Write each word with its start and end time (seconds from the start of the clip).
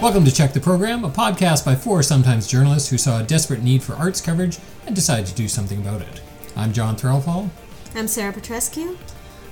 Welcome 0.00 0.24
to 0.26 0.32
Check 0.32 0.52
the 0.52 0.60
Program, 0.60 1.04
a 1.04 1.10
podcast 1.10 1.64
by 1.64 1.74
four 1.74 2.02
sometimes 2.04 2.46
journalists 2.46 2.88
who 2.88 2.96
saw 2.98 3.20
a 3.20 3.24
desperate 3.24 3.62
need 3.64 3.82
for 3.82 3.94
arts 3.94 4.20
coverage 4.20 4.58
and 4.86 4.94
decided 4.94 5.26
to 5.26 5.34
do 5.34 5.48
something 5.48 5.80
about 5.80 6.02
it. 6.02 6.20
I'm 6.56 6.72
John 6.72 6.94
Threlfall. 6.96 7.50
I'm 7.96 8.06
Sarah 8.06 8.32
Petrescu. 8.32 8.96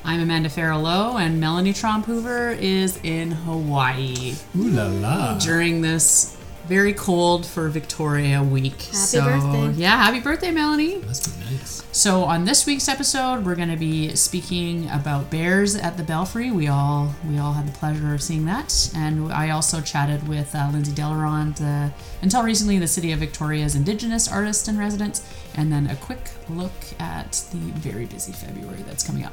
I'm 0.05 0.21
Amanda 0.21 0.49
Farrell 0.49 0.83
Lowe, 0.83 1.17
and 1.17 1.41
Melanie 1.41 1.73
Tromp 1.73 2.05
Hoover 2.05 2.53
is 2.53 3.01
in 3.03 3.33
Hawaii 3.33 4.35
Ooh 4.57 4.69
la 4.69 4.87
la. 4.87 5.39
during 5.39 5.81
this 5.83 6.36
very 6.67 6.93
cold 6.93 7.47
for 7.47 7.69
Victoria 7.69 8.43
week. 8.43 8.81
Happy 8.83 8.97
so, 8.97 9.25
birthday. 9.25 9.73
Yeah, 9.81 9.97
happy 9.97 10.21
birthday, 10.21 10.51
Melanie. 10.51 10.99
Must 10.99 11.39
be 11.39 11.45
nice. 11.45 11.83
So, 11.93 12.25
on 12.25 12.45
this 12.45 12.67
week's 12.67 12.89
episode, 12.89 13.45
we're 13.47 13.55
going 13.55 13.71
to 13.71 13.77
be 13.77 14.15
speaking 14.17 14.91
about 14.91 15.31
bears 15.31 15.75
at 15.77 15.97
the 15.97 16.03
Belfry. 16.03 16.51
We 16.51 16.69
all 16.69 17.15
we 17.29 17.39
all 17.39 17.53
had 17.53 17.67
the 17.67 17.73
pleasure 17.73 18.13
of 18.13 18.23
seeing 18.23 18.45
that, 18.47 18.91
and 18.95 19.33
I 19.33 19.51
also 19.51 19.81
chatted 19.81 20.29
with 20.29 20.55
uh, 20.55 20.69
Lindsay 20.73 20.93
Delaronde, 20.93 21.61
uh, 21.61 21.91
until 22.21 22.43
recently 22.43 22.79
the 22.79 22.89
City 22.89 23.13
of 23.13 23.21
Victoria's 23.21 23.75
Indigenous 23.75 24.31
artist 24.31 24.69
in 24.69 24.77
residence, 24.77 25.27
and 25.55 25.73
then 25.73 25.87
a 25.87 25.97
quick 25.97 26.31
look 26.51 26.73
at 26.99 27.33
the 27.53 27.59
very 27.59 28.07
busy 28.07 28.33
February 28.33 28.83
that's 28.83 29.07
coming 29.07 29.25
up. 29.25 29.33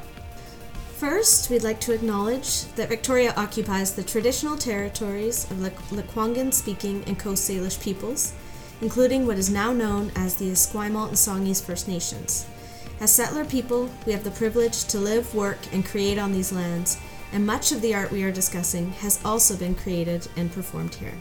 First, 1.04 1.50
we'd 1.50 1.62
like 1.62 1.80
to 1.80 1.92
acknowledge 1.92 2.64
that 2.76 2.88
Victoria 2.88 3.34
occupies 3.36 3.92
the 3.92 4.02
traditional 4.02 4.56
territories 4.56 5.44
of 5.50 5.60
the 5.60 5.68
Lekwungen 5.68 6.50
speaking 6.50 7.04
and 7.06 7.18
Coast 7.18 7.46
Salish 7.46 7.78
peoples, 7.78 8.32
including 8.80 9.26
what 9.26 9.36
is 9.36 9.50
now 9.50 9.70
known 9.70 10.10
as 10.16 10.36
the 10.36 10.50
Esquimalt 10.50 11.08
and 11.08 11.16
Songhees 11.18 11.62
First 11.62 11.88
Nations. 11.88 12.46
As 13.00 13.12
settler 13.12 13.44
people, 13.44 13.90
we 14.06 14.12
have 14.12 14.24
the 14.24 14.30
privilege 14.30 14.84
to 14.84 14.98
live, 14.98 15.34
work, 15.34 15.58
and 15.74 15.84
create 15.84 16.18
on 16.18 16.32
these 16.32 16.52
lands, 16.52 16.96
and 17.32 17.46
much 17.46 17.70
of 17.70 17.82
the 17.82 17.94
art 17.94 18.10
we 18.10 18.24
are 18.24 18.32
discussing 18.32 18.92
has 18.92 19.22
also 19.26 19.58
been 19.58 19.74
created 19.74 20.26
and 20.38 20.50
performed 20.50 20.94
here. 20.94 21.12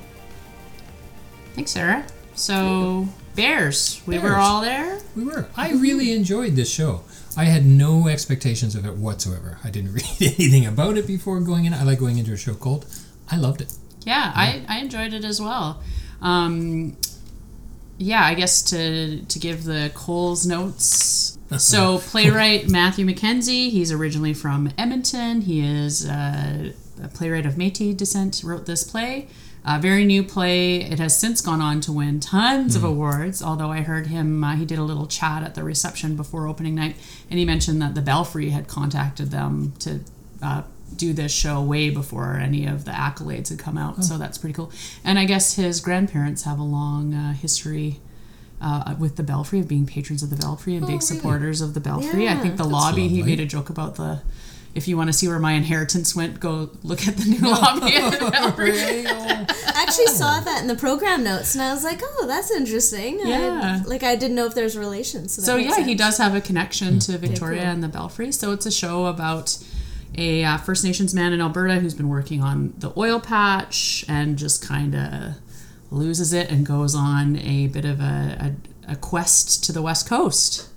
Thanks, 1.56 1.72
Sarah. 1.72 2.06
So, 2.36 3.10
bears. 3.36 4.02
We 4.06 4.16
were 4.16 4.30
Bears. 4.30 4.38
all 4.38 4.62
there. 4.62 5.02
We 5.14 5.26
were. 5.26 5.50
I 5.58 5.74
really 5.74 6.14
enjoyed 6.14 6.56
this 6.56 6.72
show. 6.72 7.04
I 7.36 7.46
had 7.46 7.66
no 7.66 8.08
expectations 8.08 8.76
of 8.76 8.86
it 8.86 8.96
whatsoever. 8.96 9.58
I 9.64 9.70
didn't 9.70 9.94
read 10.00 10.06
anything 10.22 10.66
about 10.66 10.98
it 10.98 11.08
before 11.08 11.40
going 11.40 11.66
in. 11.66 11.74
I 11.74 11.84
like 11.84 12.00
going 12.00 12.18
into 12.18 12.34
a 12.34 12.38
show 12.38 12.54
cold. 12.54 12.86
I 13.30 13.38
loved 13.38 13.62
it. 13.62 13.74
Yeah, 14.06 14.32
I, 14.36 14.64
I 14.68 14.80
enjoyed 14.80 15.14
it 15.14 15.24
as 15.24 15.42
well. 15.42 15.82
Um, 16.22 16.98
yeah, 17.98 18.24
I 18.26 18.34
guess 18.34 18.62
to 18.64 19.22
to 19.22 19.40
give 19.40 19.64
the 19.64 19.92
Coles 19.94 20.46
notes. 20.46 21.30
So 21.60 22.00
playwright 22.00 22.68
Matthew 22.68 23.06
Mackenzie, 23.06 23.70
he's 23.70 23.92
originally 23.92 24.34
from 24.34 24.72
Edmonton. 24.76 25.42
He 25.42 25.60
is 25.62 26.04
uh, 26.04 26.72
a 27.04 27.08
playwright 27.10 27.46
of 27.46 27.54
Métis 27.56 27.96
descent. 27.96 28.42
Wrote 28.44 28.66
this 28.66 28.84
play. 28.84 29.28
A 29.66 29.80
very 29.80 30.04
new 30.04 30.24
play. 30.24 30.82
It 30.82 31.00
has 31.00 31.18
since 31.18 31.40
gone 31.40 31.62
on 31.62 31.80
to 31.82 31.92
win 31.94 32.20
tons 32.20 32.76
of 32.76 32.84
awards. 32.84 33.42
Although 33.42 33.72
I 33.72 33.80
heard 33.82 34.08
him, 34.08 34.44
uh, 34.44 34.56
he 34.58 34.66
did 34.66 34.78
a 34.78 34.84
little 34.84 35.08
chat 35.08 35.42
at 35.42 35.56
the 35.56 35.64
reception 35.64 36.18
before 36.18 36.48
opening 36.48 36.76
night, 36.76 36.98
and 37.30 37.40
he 37.40 37.46
mentioned 37.46 37.82
that 37.82 37.96
the 37.96 38.02
Belfry 38.02 38.50
had 38.50 38.68
contacted 38.68 39.32
them 39.32 39.72
to 39.80 40.02
uh, 40.42 40.64
do 40.98 41.14
this 41.14 41.32
show 41.34 41.62
way 41.62 41.90
before 41.90 42.36
any 42.36 42.66
of 42.68 42.84
the 42.84 42.92
accolades 42.92 43.50
had 43.50 43.58
come 43.60 43.78
out. 43.78 44.04
So 44.04 44.18
that's 44.18 44.38
pretty 44.38 44.54
cool. 44.54 44.70
And 45.04 45.18
I 45.18 45.24
guess 45.26 45.56
his 45.56 45.80
grandparents 45.80 46.44
have 46.44 46.60
a 46.60 46.64
long 46.64 47.14
uh, 47.14 47.34
history. 47.34 48.00
Uh, 48.62 48.96
with 48.98 49.18
the 49.18 49.24
Belfry 49.24 49.60
of 49.60 49.68
being 49.68 49.86
patrons 49.86 50.24
of 50.24 50.30
the 50.30 50.38
Belfry 50.38 50.76
and 50.76 50.86
Oh, 50.86 50.88
big 50.88 50.94
really? 51.02 51.06
supporters 51.06 51.60
of 51.60 51.74
the 51.74 51.82
Belfry, 51.82 52.30
I 52.30 52.36
think 52.38 52.56
the 52.56 52.64
lobby. 52.64 53.10
He 53.10 53.22
made 53.22 53.42
a 53.42 53.46
joke 53.46 53.70
about 53.70 53.96
the. 53.96 54.22
If 54.76 54.88
you 54.88 54.98
want 54.98 55.10
to 55.10 55.14
see 55.14 55.28
where 55.28 55.38
my 55.38 55.52
inheritance 55.54 56.16
went, 56.16 56.40
go 56.40 56.72
look 56.82 57.08
at 57.08 57.16
the 57.18 57.26
new 57.26 57.40
lobby 57.42 57.96
at 57.96 58.20
the 58.20 58.32
Belfry. 58.32 59.06
I 59.06 59.86
actually 59.88 60.08
saw 60.08 60.40
that 60.40 60.62
in 60.62 60.68
the 60.68 60.76
program 60.76 61.24
notes, 61.24 61.54
and 61.54 61.64
I 61.64 61.72
was 61.74 61.84
like, 61.84 62.00
"Oh, 62.04 62.26
that's 62.28 62.50
interesting." 62.50 63.20
I- 63.24 63.30
Yeah. 63.30 63.84
like 63.86 64.02
I 64.02 64.16
didn't 64.16 64.36
know 64.36 64.46
if 64.48 64.56
there's 64.56 64.76
relations. 64.76 65.34
So, 65.34 65.42
that 65.42 65.46
So 65.46 65.58
makes 65.58 65.78
yeah, 65.78 65.84
he 65.84 65.94
does 65.96 66.18
have 66.18 66.34
a 66.34 66.42
connection 66.42 66.98
to 67.00 67.18
Victoria 67.20 67.62
cool. 67.62 67.70
and 67.72 67.84
the 67.84 67.88
Belfry. 67.88 68.32
So 68.32 68.52
it's 68.52 68.66
a 68.66 68.72
show 68.72 69.06
about 69.06 69.58
a 70.18 70.44
uh, 70.44 70.58
First 70.58 70.84
Nations 70.84 71.14
man 71.14 71.34
in 71.34 71.42
Alberta 71.42 71.76
who's 71.80 71.94
been 71.94 72.10
working 72.10 72.42
on 72.42 72.74
the 72.80 72.92
oil 72.98 73.20
patch 73.20 74.04
and 74.08 74.38
just 74.38 74.68
kind 74.68 74.96
of 74.96 75.34
loses 75.92 76.34
it 76.34 76.50
and 76.50 76.66
goes 76.66 76.96
on 76.96 77.38
a 77.38 77.68
bit 77.68 77.86
of 77.86 78.00
a, 78.00 78.54
a, 78.88 78.94
a 78.94 78.96
quest 78.96 79.64
to 79.66 79.72
the 79.72 79.82
west 79.84 80.08
coast. 80.10 80.68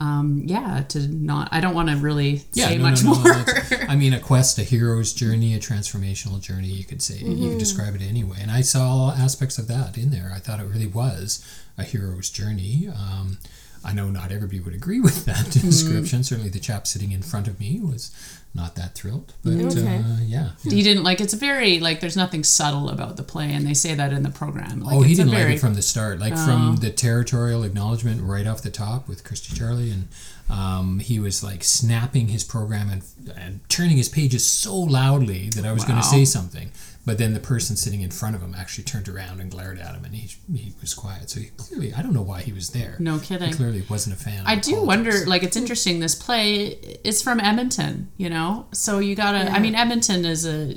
Um, 0.00 0.42
yeah, 0.46 0.82
to 0.88 1.06
not. 1.08 1.48
I 1.52 1.60
don't 1.60 1.74
want 1.74 1.90
to 1.90 1.96
really 1.96 2.38
say 2.52 2.78
no, 2.78 2.82
much 2.82 3.04
no, 3.04 3.12
no, 3.12 3.22
more. 3.22 3.44
I 3.86 3.96
mean, 3.96 4.14
a 4.14 4.18
quest, 4.18 4.58
a 4.58 4.62
hero's 4.62 5.12
journey, 5.12 5.54
a 5.54 5.58
transformational 5.58 6.40
journey. 6.40 6.68
You 6.68 6.84
could 6.84 7.02
say 7.02 7.18
you 7.18 7.50
could 7.50 7.58
describe 7.58 7.94
it 7.94 8.02
anyway. 8.02 8.38
And 8.40 8.50
I 8.50 8.62
saw 8.62 9.12
aspects 9.12 9.58
of 9.58 9.68
that 9.68 9.98
in 9.98 10.10
there. 10.10 10.32
I 10.34 10.38
thought 10.38 10.58
it 10.58 10.64
really 10.64 10.86
was 10.86 11.46
a 11.76 11.84
hero's 11.84 12.30
journey. 12.30 12.88
Um, 12.88 13.38
I 13.84 13.92
know 13.92 14.10
not 14.10 14.32
everybody 14.32 14.60
would 14.60 14.74
agree 14.74 15.00
with 15.08 15.26
that 15.26 15.50
description. 15.50 16.24
Certainly, 16.24 16.50
the 16.50 16.60
chap 16.60 16.86
sitting 16.86 17.12
in 17.12 17.22
front 17.22 17.46
of 17.46 17.60
me 17.60 17.78
was 17.80 18.10
not 18.52 18.74
that 18.74 18.94
thrilled. 18.96 19.32
But 19.44 19.52
Okay. 19.52 19.98
uh, 19.98 20.18
yeah, 20.24 20.50
he 20.64 20.82
didn't 20.82 21.04
like. 21.04 21.20
It's 21.20 21.34
very 21.34 21.78
like. 21.78 22.00
There's 22.00 22.16
nothing 22.16 22.42
subtle 22.44 22.88
about 22.88 23.16
the 23.16 23.22
play, 23.22 23.52
and 23.52 23.66
they 23.66 23.74
say 23.74 23.94
that 23.94 24.12
in 24.12 24.22
the 24.22 24.30
program. 24.30 24.80
Like, 24.80 24.96
oh, 24.96 25.02
he 25.02 25.12
it's 25.12 25.18
didn't 25.20 25.32
very, 25.32 25.44
like 25.50 25.56
it 25.56 25.60
from 25.60 25.74
the 25.74 25.82
start, 25.82 26.18
like 26.18 26.34
from 26.36 26.76
the 26.76 26.90
territorial 26.90 27.62
acknowledgement 27.62 28.22
right 28.22 28.46
off 28.46 28.62
the 28.62 28.70
top 28.70 29.08
with 29.08 29.22
Christy 29.24 29.54
Charlie, 29.56 29.90
and 29.90 30.08
um, 30.48 30.98
he 30.98 31.20
was 31.20 31.44
like 31.44 31.62
snapping 31.62 32.28
his 32.28 32.42
program 32.42 32.90
and, 32.90 33.02
and 33.36 33.60
turning 33.68 33.96
his 33.96 34.08
pages 34.08 34.44
so 34.44 34.76
loudly 34.76 35.48
that 35.50 35.64
I 35.64 35.72
was 35.72 35.84
going 35.84 35.98
to 35.98 36.04
say 36.04 36.24
something, 36.24 36.72
but 37.10 37.18
then 37.18 37.34
the 37.34 37.40
person 37.40 37.74
sitting 37.74 38.02
in 38.02 38.10
front 38.12 38.36
of 38.36 38.40
him 38.40 38.54
actually 38.56 38.84
turned 38.84 39.08
around 39.08 39.40
and 39.40 39.50
glared 39.50 39.80
at 39.80 39.96
him, 39.96 40.04
and 40.04 40.14
he 40.14 40.28
he 40.54 40.72
was 40.80 40.94
quiet. 40.94 41.28
So 41.28 41.40
he 41.40 41.46
clearly, 41.56 41.92
I 41.92 42.02
don't 42.02 42.12
know 42.12 42.22
why 42.22 42.40
he 42.42 42.52
was 42.52 42.70
there. 42.70 42.94
No 43.00 43.18
kidding. 43.18 43.48
He 43.48 43.54
clearly 43.54 43.82
wasn't 43.90 44.14
a 44.14 44.22
fan. 44.22 44.42
Of 44.42 44.46
I 44.46 44.54
do 44.54 44.76
politics. 44.76 44.86
wonder, 44.86 45.26
like, 45.26 45.42
it's 45.42 45.56
interesting. 45.56 45.98
This 45.98 46.14
play 46.14 46.66
is 47.02 47.20
from 47.20 47.40
Edmonton, 47.40 48.12
you 48.16 48.30
know? 48.30 48.68
So 48.70 49.00
you 49.00 49.16
gotta, 49.16 49.50
I 49.50 49.58
mean, 49.58 49.74
Edmonton 49.74 50.24
is 50.24 50.46
a 50.46 50.76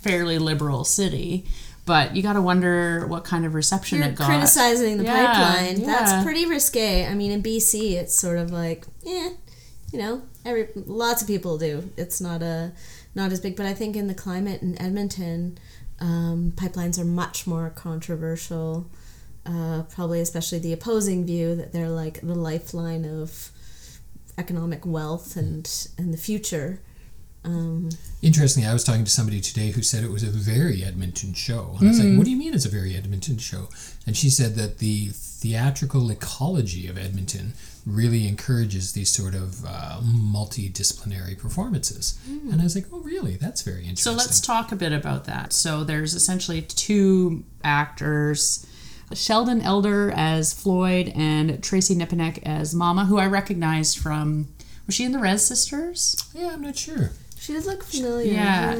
fairly 0.00 0.40
liberal 0.40 0.82
city, 0.84 1.46
but 1.86 2.16
you 2.16 2.22
gotta 2.24 2.42
wonder 2.42 3.06
what 3.06 3.22
kind 3.22 3.46
of 3.46 3.54
reception 3.54 3.98
You're 3.98 4.08
it 4.08 4.16
got. 4.16 4.26
criticizing 4.26 4.98
the 4.98 5.04
Yeah, 5.04 5.32
pipeline. 5.32 5.80
yeah. 5.80 5.86
That's 5.86 6.24
pretty 6.24 6.44
risque. 6.44 7.06
I 7.06 7.14
mean, 7.14 7.30
in 7.30 7.40
BC, 7.40 7.92
it's 7.92 8.18
sort 8.18 8.38
of 8.38 8.50
like, 8.50 8.84
eh, 9.06 9.30
you 9.92 9.98
know, 10.00 10.22
every 10.44 10.70
lots 10.74 11.22
of 11.22 11.28
people 11.28 11.56
do. 11.56 11.88
It's 11.96 12.20
not 12.20 12.42
a 12.42 12.72
not 13.14 13.32
as 13.32 13.40
big, 13.40 13.56
but 13.56 13.66
I 13.66 13.74
think 13.74 13.96
in 13.96 14.06
the 14.06 14.14
climate 14.14 14.62
in 14.62 14.80
Edmonton, 14.80 15.58
um, 16.00 16.52
pipelines 16.56 16.98
are 16.98 17.04
much 17.04 17.46
more 17.46 17.70
controversial. 17.70 18.88
Uh, 19.46 19.82
probably, 19.84 20.20
especially 20.20 20.58
the 20.58 20.72
opposing 20.74 21.24
view 21.24 21.54
that 21.56 21.72
they're 21.72 21.88
like 21.88 22.20
the 22.20 22.34
lifeline 22.34 23.04
of 23.06 23.50
economic 24.36 24.84
wealth 24.84 25.36
and 25.36 25.88
and 25.96 26.12
the 26.12 26.18
future. 26.18 26.80
Um, 27.44 27.88
Interestingly, 28.20 28.68
I 28.68 28.72
was 28.74 28.84
talking 28.84 29.04
to 29.04 29.10
somebody 29.10 29.40
today 29.40 29.70
who 29.70 29.80
said 29.80 30.04
it 30.04 30.10
was 30.10 30.22
a 30.22 30.26
very 30.26 30.84
Edmonton 30.84 31.32
show. 31.32 31.76
And 31.78 31.88
I 31.88 31.90
was 31.92 31.98
like, 31.98 32.08
Mm. 32.08 32.18
what 32.18 32.24
do 32.24 32.30
you 32.30 32.36
mean 32.36 32.52
it's 32.52 32.66
a 32.66 32.68
very 32.68 32.94
Edmonton 32.94 33.38
show? 33.38 33.68
And 34.06 34.16
she 34.16 34.28
said 34.28 34.54
that 34.56 34.78
the 34.78 35.12
theatrical 35.38 36.10
ecology 36.10 36.88
of 36.88 36.98
Edmonton 36.98 37.52
really 37.86 38.26
encourages 38.26 38.92
these 38.92 39.10
sort 39.10 39.34
of 39.34 39.64
uh, 39.64 40.00
multidisciplinary 40.02 41.38
performances. 41.38 42.18
And 42.26 42.60
I 42.60 42.64
was 42.64 42.74
like, 42.74 42.86
oh, 42.92 42.98
really? 43.00 43.36
That's 43.36 43.62
very 43.62 43.82
interesting. 43.82 44.12
So 44.12 44.18
let's 44.18 44.40
talk 44.40 44.72
a 44.72 44.76
bit 44.76 44.92
about 44.92 45.24
that. 45.26 45.52
So 45.52 45.84
there's 45.84 46.14
essentially 46.14 46.62
two 46.62 47.44
actors. 47.62 48.66
Sheldon 49.14 49.60
Elter 49.62 50.12
as 50.14 50.52
Floyd 50.52 51.12
and 51.14 51.62
Tracy 51.62 51.94
Nepinak 51.94 52.42
as 52.42 52.74
Mama, 52.74 53.06
who 53.06 53.18
I 53.18 53.26
recognized 53.26 53.98
from 53.98 54.48
was 54.86 54.94
she 54.96 55.04
in 55.04 55.12
the 55.12 55.18
Rez 55.18 55.46
Sisters? 55.46 56.16
Yeah, 56.34 56.50
I'm 56.52 56.62
not 56.62 56.76
sure. 56.76 57.10
she 57.38 57.52
does 57.52 57.66
look 57.66 57.84
familiar. 57.84 58.32
Yeah. 58.32 58.74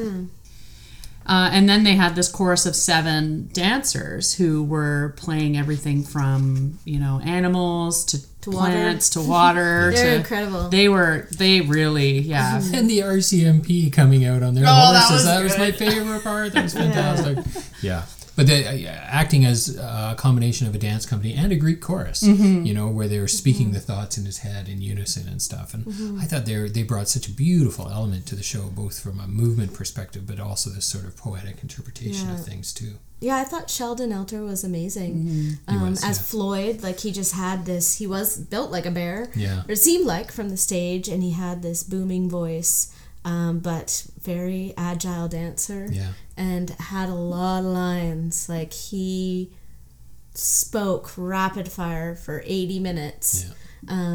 Uh, 1.29 1.47
and 1.53 1.69
then 1.69 1.83
they 1.83 1.93
had 1.93 2.15
this 2.15 2.27
chorus 2.27 2.65
of 2.65 2.75
seven 2.75 3.47
dancers 3.53 4.33
who 4.33 4.63
were 4.63 5.13
playing 5.15 5.55
everything 5.55 6.03
from 6.03 6.79
you 6.85 6.97
know 6.99 7.19
animals 7.23 8.03
to, 8.05 8.17
To 8.41 8.49
water. 8.49 8.71
plants 8.71 9.09
to 9.11 9.21
water. 9.37 9.91
They're 9.93 10.13
to, 10.13 10.15
incredible. 10.21 10.69
They 10.69 10.89
were 10.89 11.27
they 11.37 11.61
really 11.61 12.17
yeah. 12.19 12.55
And 12.73 12.89
the 12.89 12.99
RCMP 12.99 13.93
coming 13.93 14.25
out 14.25 14.41
on 14.41 14.55
their 14.55 14.63
Oh, 14.65 14.91
that 14.93 15.03
horses. 15.07 15.11
was 15.11 15.25
That 15.25 15.43
was, 15.43 15.57
my 15.59 15.71
favorite 15.71 16.23
part. 16.23 16.53
That 16.53 16.63
was 16.63 16.73
fantastic. 16.83 17.37
yeah. 17.83 18.05
But 18.39 18.47
the, 18.47 18.87
uh, 18.87 18.91
acting 19.21 19.43
as 19.43 19.75
a 19.77 20.15
combination 20.17 20.65
of 20.65 20.73
a 20.73 20.77
dance 20.77 21.05
company 21.05 21.33
and 21.33 21.51
a 21.51 21.57
Greek 21.57 21.81
chorus, 21.81 22.23
Mm-hmm. 22.23 22.63
you 22.67 22.73
know, 22.73 22.87
where 22.87 23.09
they 23.09 23.19
were 23.19 23.27
speaking 23.27 23.71
the 23.71 23.81
thoughts 23.81 24.17
in 24.17 24.23
his 24.23 24.37
head 24.37 24.69
in 24.69 24.81
unison 24.81 25.27
and 25.27 25.41
stuff. 25.41 25.73
And 25.73 25.83
I 26.21 26.23
thought 26.23 26.45
they 26.45 26.57
were, 26.57 26.69
they 26.69 26.83
brought 26.83 27.09
such 27.09 27.27
a 27.27 27.31
beautiful 27.31 27.89
element 27.89 28.25
to 28.27 28.35
the 28.35 28.43
show, 28.43 28.69
both 28.83 28.97
from 29.03 29.19
a 29.19 29.27
movement 29.27 29.73
perspective, 29.73 30.23
but 30.25 30.39
also 30.39 30.69
this 30.69 30.85
sort 30.85 31.03
of 31.03 31.17
poetic 31.17 31.61
interpretation 31.61 32.29
of 32.29 32.45
things 32.45 32.73
too. 32.73 32.93
Yeah, 33.19 33.35
I 33.35 33.43
thought 33.43 33.69
Sheldon 33.69 34.11
Elter 34.11 34.45
was 34.45 34.63
amazing 34.63 35.27
He 35.67 35.75
um, 35.75 35.89
was, 35.89 36.01
as 36.05 36.17
yeah. 36.17 36.23
Floyd. 36.23 36.81
Like 36.81 37.01
he 37.01 37.11
just 37.11 37.33
had 37.33 37.65
this. 37.65 37.97
He 37.97 38.07
was 38.07 38.37
built 38.37 38.71
like 38.71 38.85
a 38.85 38.91
bear. 38.91 39.29
Yeah. 39.35 39.63
Or 39.67 39.71
it 39.73 39.79
seemed 39.79 40.05
like 40.05 40.31
from 40.31 40.47
the 40.49 40.55
stage, 40.57 41.09
and 41.09 41.21
he 41.21 41.31
had 41.31 41.61
this 41.61 41.83
booming 41.83 42.29
voice, 42.29 42.95
um, 43.25 43.59
but 43.59 44.07
very 44.21 44.73
agile 44.77 45.27
dancer. 45.27 45.89
Yeah. 45.91 46.11
And 46.39 46.69
had 46.79 47.09
a 47.09 47.13
lot 47.13 47.59
of 47.59 47.65
lines. 47.65 48.47
Like 48.49 48.73
he 48.73 49.51
spoke 50.33 51.11
rapid 51.17 51.69
fire 51.71 52.15
for 52.15 52.41
80 52.45 52.79
minutes, 52.79 53.45
Yeah. 53.45 53.53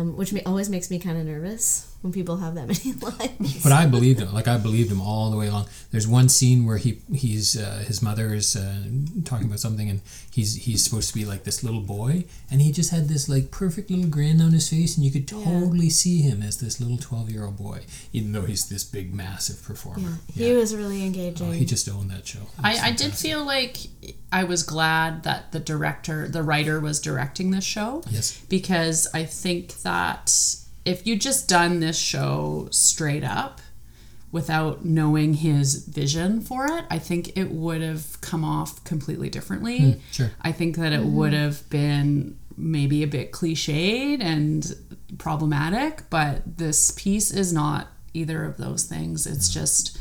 um, 0.01 0.17
which 0.17 0.33
always 0.47 0.69
makes 0.71 0.91
me 0.91 0.99
kind 0.99 1.19
of 1.19 1.27
nervous 1.27 1.94
when 2.05 2.13
people 2.13 2.37
have 2.37 2.55
that 2.55 2.69
many 2.69 2.93
lines. 2.93 3.63
But 3.63 3.73
I 3.73 3.87
believed 3.87 4.21
him. 4.21 4.33
Like 4.35 4.47
I 4.47 4.59
believed 4.59 4.93
him 4.93 5.01
all 5.01 5.31
the 5.31 5.39
way 5.39 5.49
along. 5.49 5.69
There's 5.91 6.07
one 6.07 6.29
scene 6.29 6.67
where 6.67 6.77
he 6.77 7.01
he's 7.13 7.57
uh, 7.57 7.83
his 7.87 8.03
mother 8.03 8.35
is 8.35 8.55
uh, 8.55 8.85
talking 9.25 9.47
about 9.47 9.59
something, 9.59 9.89
and 9.89 10.03
he's 10.31 10.55
he's 10.67 10.85
supposed 10.85 11.09
to 11.09 11.15
be 11.15 11.25
like 11.25 11.45
this 11.45 11.65
little 11.65 11.81
boy, 11.81 12.25
and 12.51 12.61
he 12.61 12.73
just 12.73 12.91
had 12.91 13.09
this 13.09 13.27
like 13.27 13.51
perfect 13.51 13.91
little 13.91 14.07
grin 14.11 14.43
on 14.43 14.53
his 14.53 14.69
face, 14.69 14.97
and 14.97 15.05
you 15.07 15.11
could 15.11 15.27
totally 15.27 15.89
see 15.89 16.21
him 16.21 16.43
as 16.43 16.59
this 16.59 16.79
little 16.79 16.99
twelve 16.99 17.31
year 17.31 17.47
old 17.47 17.57
boy, 17.57 17.81
even 18.13 18.33
though 18.33 18.43
he's 18.43 18.69
this 18.69 18.85
big 18.85 19.15
massive 19.15 19.63
performer. 19.65 20.19
Yeah. 20.35 20.49
he 20.49 20.53
was 20.53 20.77
really 20.77 21.07
engaging. 21.07 21.49
Oh, 21.49 21.53
he 21.53 21.65
just 21.65 21.89
owned 21.89 22.11
that 22.11 22.27
show. 22.27 22.41
I, 22.63 22.89
I 22.89 22.93
did 22.93 23.15
feel 23.15 23.43
like 23.47 23.79
I 24.31 24.45
was 24.45 24.63
glad 24.63 25.23
that 25.23 25.53
the 25.53 25.61
director, 25.61 26.29
the 26.29 26.43
writer, 26.43 26.81
was 26.81 27.01
directing 27.01 27.51
this 27.51 27.65
show. 27.65 28.03
Yes. 28.11 28.39
Because 28.51 29.09
I 29.15 29.25
think 29.25 29.75
that 29.83 30.31
if 30.85 31.07
you 31.07 31.17
just 31.17 31.49
done 31.49 31.81
this 31.81 31.99
show 31.99 32.69
straight 32.71 33.25
up 33.25 33.61
without 34.31 34.85
knowing 34.85 35.35
his 35.35 35.87
vision 35.87 36.41
for 36.41 36.67
it, 36.67 36.85
I 36.91 36.99
think 36.99 37.37
it 37.37 37.51
would 37.51 37.81
have 37.83 38.21
come 38.21 38.45
off 38.45 38.83
completely 38.85 39.31
differently. 39.31 40.01
sure. 40.11 40.33
I 40.43 40.53
think 40.53 40.77
that 40.77 40.93
it 40.93 41.05
would 41.05 41.33
have 41.33 41.69
been 41.71 42.37
maybe 42.57 43.03
a 43.03 43.07
bit 43.07 43.33
cliched 43.33 44.21
and 44.21 44.75
problematic, 45.19 46.03
but 46.11 46.59
this 46.59 46.91
piece 46.93 47.31
is 47.31 47.53
not 47.53 47.89
either 48.13 48.45
of 48.45 48.57
those 48.57 48.85
things. 48.85 49.27
It's 49.27 49.49
just 49.49 49.99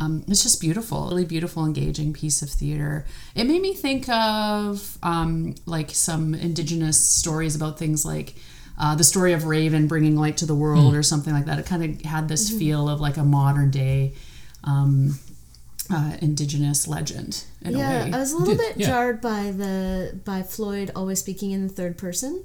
um, 0.00 0.24
it's 0.28 0.44
just 0.44 0.60
beautiful, 0.60 1.08
really 1.08 1.24
beautiful, 1.24 1.64
engaging 1.64 2.12
piece 2.12 2.40
of 2.40 2.50
theater. 2.50 3.04
It 3.34 3.44
made 3.44 3.60
me 3.60 3.74
think 3.74 4.08
of 4.08 4.96
um, 5.02 5.56
like 5.66 5.90
some 5.90 6.34
indigenous 6.34 7.00
stories 7.00 7.56
about 7.56 7.78
things 7.78 8.04
like 8.04 8.34
uh, 8.78 8.94
the 8.94 9.04
story 9.04 9.32
of 9.32 9.44
Raven 9.44 9.88
bringing 9.88 10.16
light 10.16 10.36
to 10.38 10.46
the 10.46 10.54
world 10.54 10.94
or 10.94 11.02
something 11.02 11.32
like 11.32 11.46
that. 11.46 11.58
It 11.58 11.66
kind 11.66 11.84
of 11.84 12.00
had 12.02 12.28
this 12.28 12.48
feel 12.48 12.88
of 12.88 13.00
like 13.00 13.16
a 13.16 13.24
modern 13.24 13.70
day 13.70 14.14
um, 14.62 15.18
uh, 15.90 16.16
indigenous 16.20 16.86
legend 16.86 17.44
in 17.62 17.74
a 17.74 17.78
yeah, 17.78 18.04
way. 18.04 18.12
I 18.12 18.18
was 18.18 18.32
a 18.32 18.36
little 18.36 18.54
Did, 18.54 18.60
bit 18.60 18.76
yeah. 18.76 18.86
jarred 18.86 19.20
by 19.20 19.50
the 19.50 20.20
by 20.24 20.42
Floyd 20.42 20.92
always 20.94 21.18
speaking 21.18 21.50
in 21.50 21.66
the 21.66 21.72
third 21.72 21.98
person. 21.98 22.44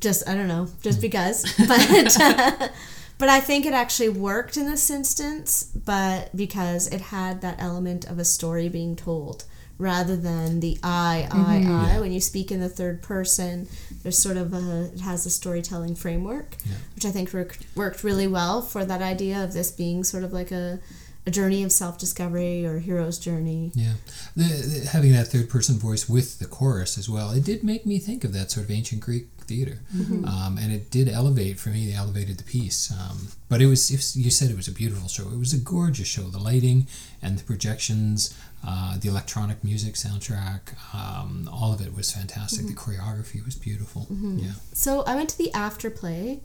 Just 0.00 0.28
I 0.28 0.34
don't 0.34 0.48
know, 0.48 0.68
just 0.82 1.00
because, 1.00 1.42
but 1.68 2.20
uh, 2.20 2.68
but 3.18 3.28
I 3.28 3.38
think 3.38 3.66
it 3.66 3.72
actually 3.72 4.08
worked 4.08 4.56
in 4.56 4.66
this 4.66 4.90
instance, 4.90 5.62
but 5.62 6.34
because 6.34 6.88
it 6.88 7.00
had 7.00 7.40
that 7.42 7.56
element 7.60 8.04
of 8.06 8.18
a 8.18 8.24
story 8.24 8.68
being 8.68 8.96
told 8.96 9.44
rather 9.78 10.16
than 10.16 10.60
the 10.60 10.78
I 10.82 11.28
I 11.30 11.36
mm-hmm. 11.36 11.70
I 11.70 12.00
when 12.00 12.12
you 12.12 12.20
speak 12.20 12.50
in 12.50 12.60
the 12.60 12.68
third 12.68 13.02
person. 13.02 13.68
There's 14.02 14.18
sort 14.18 14.36
of 14.36 14.52
a 14.52 14.90
it 14.94 15.00
has 15.00 15.24
a 15.26 15.30
storytelling 15.30 15.94
framework, 15.94 16.56
which 16.94 17.04
I 17.04 17.10
think 17.10 17.32
worked 17.32 17.64
worked 17.74 18.04
really 18.04 18.26
well 18.26 18.60
for 18.62 18.84
that 18.84 19.02
idea 19.02 19.42
of 19.42 19.52
this 19.52 19.70
being 19.70 20.04
sort 20.04 20.24
of 20.24 20.32
like 20.32 20.52
a 20.52 20.80
a 21.26 21.30
journey 21.30 21.62
of 21.62 21.72
self 21.72 21.98
discovery 21.98 22.66
or 22.66 22.78
hero's 22.78 23.18
journey. 23.18 23.72
Yeah, 23.74 23.94
the, 24.36 24.44
the, 24.44 24.88
having 24.90 25.12
that 25.12 25.28
third 25.28 25.48
person 25.48 25.78
voice 25.78 26.08
with 26.08 26.38
the 26.38 26.46
chorus 26.46 26.98
as 26.98 27.08
well, 27.08 27.30
it 27.30 27.44
did 27.44 27.64
make 27.64 27.86
me 27.86 27.98
think 27.98 28.24
of 28.24 28.32
that 28.34 28.50
sort 28.50 28.66
of 28.66 28.70
ancient 28.70 29.00
Greek 29.00 29.33
theater, 29.44 29.78
um, 30.24 30.58
and 30.60 30.72
it 30.72 30.90
did 30.90 31.08
elevate 31.08 31.58
for 31.58 31.68
me. 31.70 31.90
It 31.90 31.94
elevated 31.96 32.38
the 32.38 32.44
piece, 32.44 32.92
um, 32.92 33.28
but 33.48 33.60
it 33.62 33.66
was, 33.66 33.90
it 33.90 33.96
was. 33.96 34.16
You 34.16 34.30
said 34.30 34.50
it 34.50 34.56
was 34.56 34.68
a 34.68 34.72
beautiful 34.72 35.08
show. 35.08 35.24
It 35.30 35.38
was 35.38 35.52
a 35.54 35.58
gorgeous 35.58 36.08
show. 36.08 36.22
The 36.22 36.38
lighting 36.38 36.86
and 37.22 37.38
the 37.38 37.44
projections, 37.44 38.36
uh, 38.66 38.98
the 38.98 39.08
electronic 39.08 39.62
music 39.64 39.94
soundtrack, 39.94 40.62
um, 40.94 41.48
all 41.52 41.72
of 41.72 41.80
it 41.80 41.94
was 41.94 42.10
fantastic. 42.12 42.66
The 42.66 42.74
choreography 42.74 43.44
was 43.44 43.54
beautiful. 43.54 44.06
Yeah, 44.10 44.52
So 44.72 45.02
I 45.02 45.14
went 45.16 45.28
to 45.30 45.38
the 45.38 45.50
afterplay, 45.54 46.40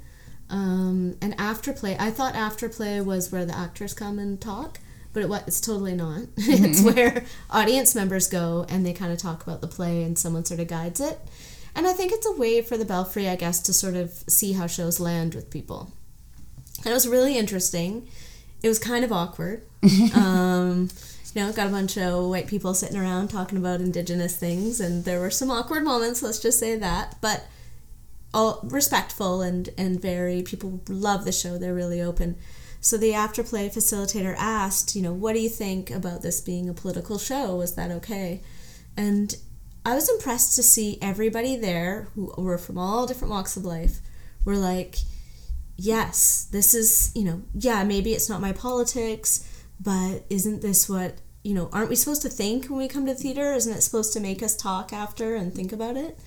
um, 0.50 1.16
and 1.22 1.38
afterplay. 1.38 1.96
I 2.00 2.12
thought 2.12 2.34
afterplay 2.34 3.04
was 3.04 3.32
where 3.32 3.46
the 3.46 3.58
actors 3.58 3.94
come 3.94 4.18
and 4.20 4.40
talk, 4.42 4.80
but 5.14 5.24
it, 5.24 5.30
wa- 5.30 5.42
it's 5.48 5.62
totally 5.62 5.94
not. 5.96 6.24
it's 6.38 6.82
where 6.82 7.24
audience 7.50 7.94
members 7.96 8.28
go 8.28 8.66
and 8.70 8.86
they 8.86 8.94
kind 8.94 9.12
of 9.12 9.18
talk 9.18 9.44
about 9.44 9.62
the 9.62 9.68
play, 9.68 10.04
and 10.04 10.18
someone 10.18 10.46
sort 10.46 10.60
of 10.60 10.68
guides 10.68 11.00
it. 11.00 11.20
And 11.76 11.88
I 11.88 11.94
think 11.94 12.12
it's 12.12 12.28
a 12.28 12.34
way 12.34 12.62
for 12.62 12.78
the 12.78 12.86
Belfry, 12.86 13.30
I 13.30 13.36
guess, 13.36 13.60
to 13.62 13.74
sort 13.74 13.96
of 13.96 14.12
see 14.28 14.54
how 14.54 14.68
shows 14.68 15.00
land 15.00 15.36
with 15.36 15.50
people. 15.50 15.92
And 16.80 16.88
it 16.88 16.94
was 16.94 17.08
really 17.08 17.38
interesting. 17.38 18.08
It 18.62 18.68
was 18.68 18.80
kind 18.80 19.04
of 19.04 19.12
awkward. 19.12 19.64
um, 20.16 20.90
you 21.34 21.44
know, 21.44 21.52
got 21.52 21.68
a 21.68 21.72
bunch 21.72 21.98
of 21.98 22.30
white 22.30 22.48
people 22.48 22.74
sitting 22.74 22.98
around 22.98 23.30
talking 23.30 23.58
about 23.58 23.82
indigenous 23.82 24.36
things, 24.36 24.80
and 24.80 25.06
there 25.06 25.20
were 25.20 25.30
some 25.30 25.52
awkward 25.52 25.84
moments. 25.84 26.22
Let's 26.22 26.40
just 26.40 26.60
say 26.60 26.76
that, 26.78 27.16
but 27.22 27.46
all 28.34 28.60
respectful 28.64 29.42
and 29.42 29.70
and 29.78 30.02
very 30.02 30.42
people 30.42 30.82
love 30.88 31.26
the 31.26 31.32
show. 31.32 31.58
They're 31.58 31.74
really 31.74 32.02
open. 32.02 32.36
So 32.82 32.98
the 32.98 33.12
afterplay 33.12 33.74
facilitator 33.74 34.36
asked, 34.38 34.96
you 34.96 35.02
know, 35.02 35.12
what 35.12 35.34
do 35.34 35.40
you 35.40 35.50
think 35.50 35.92
about 35.92 36.22
this 36.22 36.40
being 36.40 36.70
a 36.70 36.74
political 36.74 37.18
show? 37.18 37.56
Was 37.56 37.76
that 37.76 37.92
okay? 37.92 38.42
And 38.96 39.36
I 39.86 39.96
was 39.96 40.10
impressed 40.10 40.56
to 40.56 40.64
see 40.64 40.98
everybody 41.02 41.56
there 41.56 42.10
who 42.16 42.34
were 42.38 42.58
from 42.58 42.78
all 42.78 43.08
different 43.08 43.32
walks 43.32 43.56
of 43.58 43.66
life 43.66 44.00
were 44.46 44.58
like, 44.58 44.96
yes, 45.78 46.48
this 46.52 46.74
is, 46.74 47.12
you 47.16 47.24
know, 47.24 47.42
yeah, 47.54 47.84
maybe 47.84 48.14
it's 48.14 48.30
not 48.30 48.42
my 48.42 48.52
politics, 48.52 49.48
but 49.80 50.24
isn't 50.30 50.62
this 50.62 50.90
what, 50.90 51.16
you 51.44 51.54
know, 51.54 51.70
aren't 51.72 51.90
we 51.90 51.96
supposed 51.96 52.22
to 52.24 52.30
think 52.30 52.66
when 52.66 52.80
we 52.80 52.88
come 52.88 53.06
to 53.06 53.16
theater? 53.16 53.54
Isn't 53.54 53.74
it 53.74 53.82
supposed 53.82 54.12
to 54.14 54.20
make 54.20 54.44
us 54.44 54.56
talk 54.56 54.92
after 54.92 55.36
and 55.36 55.54
think 55.54 55.72
about 55.72 55.96
it? 55.96 56.20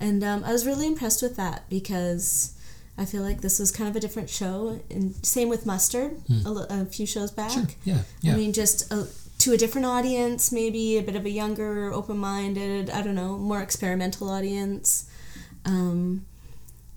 And 0.00 0.24
um, 0.24 0.42
I 0.44 0.52
was 0.52 0.66
really 0.66 0.86
impressed 0.86 1.22
with 1.22 1.36
that 1.36 1.68
because 1.68 2.54
I 2.96 3.04
feel 3.04 3.22
like 3.22 3.42
this 3.42 3.58
was 3.58 3.70
kind 3.70 3.88
of 3.90 3.96
a 3.96 4.00
different 4.00 4.30
show. 4.30 4.80
And 4.90 5.14
same 5.24 5.48
with 5.48 5.66
Mustard, 5.66 6.16
a, 6.46 6.66
a 6.70 6.84
few 6.86 7.06
shows 7.06 7.30
back. 7.30 7.50
sure. 7.50 7.66
Yeah, 7.84 7.98
yeah. 8.22 8.32
I 8.32 8.36
mean, 8.36 8.52
just 8.52 8.90
a, 8.92 9.06
to 9.38 9.52
a 9.52 9.56
different 9.56 9.86
audience, 9.86 10.50
maybe 10.52 10.96
a 10.96 11.02
bit 11.02 11.16
of 11.16 11.24
a 11.26 11.30
younger, 11.30 11.92
open 11.92 12.16
minded, 12.18 12.88
I 12.90 13.02
don't 13.02 13.14
know, 13.14 13.36
more 13.36 13.60
experimental 13.60 14.30
audience. 14.30 15.08
Um, 15.64 16.24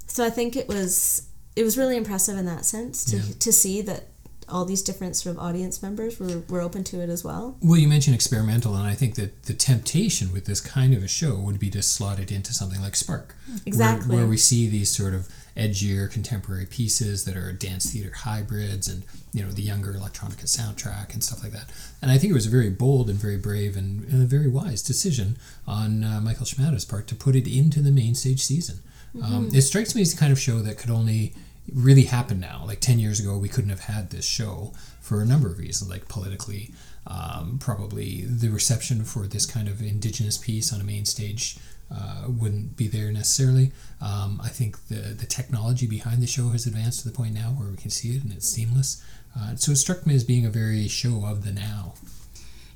so 0.08 0.26
I 0.26 0.30
think 0.30 0.56
it 0.56 0.68
was 0.68 1.24
it 1.56 1.64
was 1.64 1.78
really 1.78 1.98
impressive 1.98 2.38
in 2.38 2.46
that 2.46 2.66
sense 2.66 3.04
to, 3.06 3.18
Yeah. 3.18 3.24
to 3.40 3.52
see 3.52 3.82
that 3.82 4.10
all 4.48 4.64
these 4.64 4.82
different 4.84 5.16
sort 5.16 5.36
of 5.36 5.42
audience 5.42 5.82
members 5.82 6.20
were, 6.20 6.42
were 6.48 6.62
open 6.62 6.84
to 6.86 7.02
it 7.02 7.10
as 7.10 7.24
well. 7.24 7.58
Well, 7.62 7.78
you 7.80 7.88
mentioned 7.88 8.14
experimental, 8.16 8.76
and 8.76 8.88
I 8.88 8.94
think 8.94 9.16
that 9.16 9.44
the 9.44 9.54
temptation 9.54 10.32
with 10.32 10.46
this 10.46 10.62
kind 10.62 10.94
of 10.94 11.04
a 11.04 11.08
show 11.08 11.36
would 11.36 11.60
be 11.60 11.70
to 11.72 11.82
slot 11.82 12.20
it 12.20 12.32
into 12.32 12.54
something 12.54 12.80
like 12.80 12.96
Spark. 12.96 13.36
where- 13.48 13.60
Exactly. 13.66 14.16
Where, 14.16 14.28
we 14.28 14.38
see 14.38 14.70
these 14.70 14.90
sort 14.90 15.14
of 15.16 15.28
edgier 15.58 16.12
contemporary 16.12 16.66
pieces 16.66 17.26
that 17.26 17.36
are 17.36 17.52
dance 17.52 17.92
theater 17.92 18.14
hybrids 18.14 18.88
and, 18.88 19.04
you 19.34 19.44
know, 19.44 19.52
the 19.52 19.62
younger 19.62 19.94
electronica 19.94 20.46
soundtrack 20.46 21.14
and 21.14 21.24
stuff 21.24 21.44
like 21.44 21.52
that. 21.52 21.70
And 22.02 22.12
I 22.12 22.18
think 22.18 22.32
it 22.32 22.36
was 22.36 22.46
a 22.46 22.52
very 22.52 22.70
bold 22.70 23.10
and 23.10 23.20
very 23.20 23.38
brave 23.38 23.76
and, 23.76 24.04
and 24.06 24.22
a 24.22 24.28
very 24.28 24.48
wise 24.48 24.84
decision 24.84 25.38
on 25.66 26.04
uh, 26.04 26.22
Michael 26.22 26.46
Shamata's 26.46 26.86
part 26.86 27.08
to 27.08 27.16
put 27.16 27.36
it 27.36 27.48
into 27.48 27.82
the 27.82 27.92
main 27.92 28.14
stage 28.14 28.42
season. 28.42 28.80
Um, 29.24 29.50
it 29.52 29.62
strikes 29.62 29.96
me 29.96 30.02
as 30.02 30.14
the 30.14 30.20
kind 30.20 30.32
of 30.32 30.40
show 30.40 30.60
that 30.60 30.78
could 30.78 30.92
only 30.92 31.34
really 31.74 32.04
happen 32.04 32.40
now. 32.40 32.64
Like 32.66 32.80
10 32.80 33.00
years 33.00 33.20
ago, 33.20 33.38
we 33.38 33.50
couldn't 33.50 33.70
have 33.70 33.82
had 33.82 34.10
this 34.10 34.26
show 34.26 34.74
for 35.02 35.22
a 35.22 35.26
number 35.26 35.48
of 35.48 35.58
reasons, 35.58 35.90
like 35.90 36.08
politically, 36.08 36.72
um, 37.08 37.58
probably 37.60 38.26
the 38.26 38.50
reception 38.50 39.04
for 39.04 39.28
this 39.28 39.46
kind 39.46 39.68
of 39.68 39.82
indigenous 39.82 40.38
piece 40.38 40.74
on 40.74 40.82
a 40.82 40.84
main 40.84 41.06
stage 41.06 41.58
uh, 41.92 42.26
wouldn't 42.28 42.76
be 42.76 42.88
there 42.88 43.12
necessarily. 43.12 43.72
Um, 44.02 44.40
I 44.44 44.50
think 44.50 44.88
the, 44.88 45.14
the 45.14 45.26
technology 45.26 45.88
behind 45.88 46.22
the 46.22 46.28
show 46.28 46.50
has 46.50 46.66
advanced 46.66 47.02
to 47.02 47.10
the 47.10 47.16
point 47.16 47.34
now 47.34 47.50
where 47.58 47.70
we 47.70 47.78
can 47.78 47.90
see 47.90 48.16
it 48.16 48.24
and 48.24 48.32
it's 48.32 48.48
seamless. 48.48 49.04
Uh, 49.38 49.56
so 49.56 49.72
it 49.72 49.78
struck 49.78 50.06
me 50.06 50.16
as 50.16 50.24
being 50.24 50.46
a 50.46 50.50
very 50.50 50.88
show 50.88 51.26
of 51.26 51.46
the 51.46 51.52
now. 51.52 51.94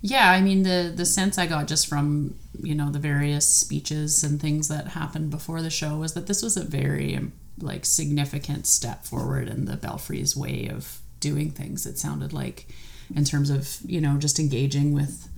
Yeah, 0.01 0.31
I 0.31 0.41
mean 0.41 0.63
the 0.63 0.91
the 0.95 1.05
sense 1.05 1.37
I 1.37 1.45
got 1.45 1.67
just 1.67 1.87
from 1.87 2.35
you 2.59 2.73
know 2.73 2.89
the 2.89 2.99
various 2.99 3.45
speeches 3.45 4.23
and 4.23 4.41
things 4.41 4.67
that 4.67 4.89
happened 4.89 5.29
before 5.29 5.61
the 5.61 5.69
show 5.69 5.97
was 5.97 6.15
that 6.15 6.25
this 6.25 6.41
was 6.41 6.57
a 6.57 6.63
very 6.63 7.15
um, 7.15 7.33
like 7.59 7.85
significant 7.85 8.65
step 8.65 9.05
forward 9.05 9.47
in 9.47 9.65
the 9.65 9.77
Belfry's 9.77 10.35
way 10.35 10.67
of 10.67 10.99
doing 11.19 11.51
things. 11.51 11.85
It 11.85 11.99
sounded 11.99 12.33
like 12.33 12.67
in 13.15 13.25
terms 13.25 13.51
of 13.51 13.77
you 13.85 14.01
know 14.01 14.17
just 14.17 14.39
engaging 14.39 14.93
with 14.93 15.29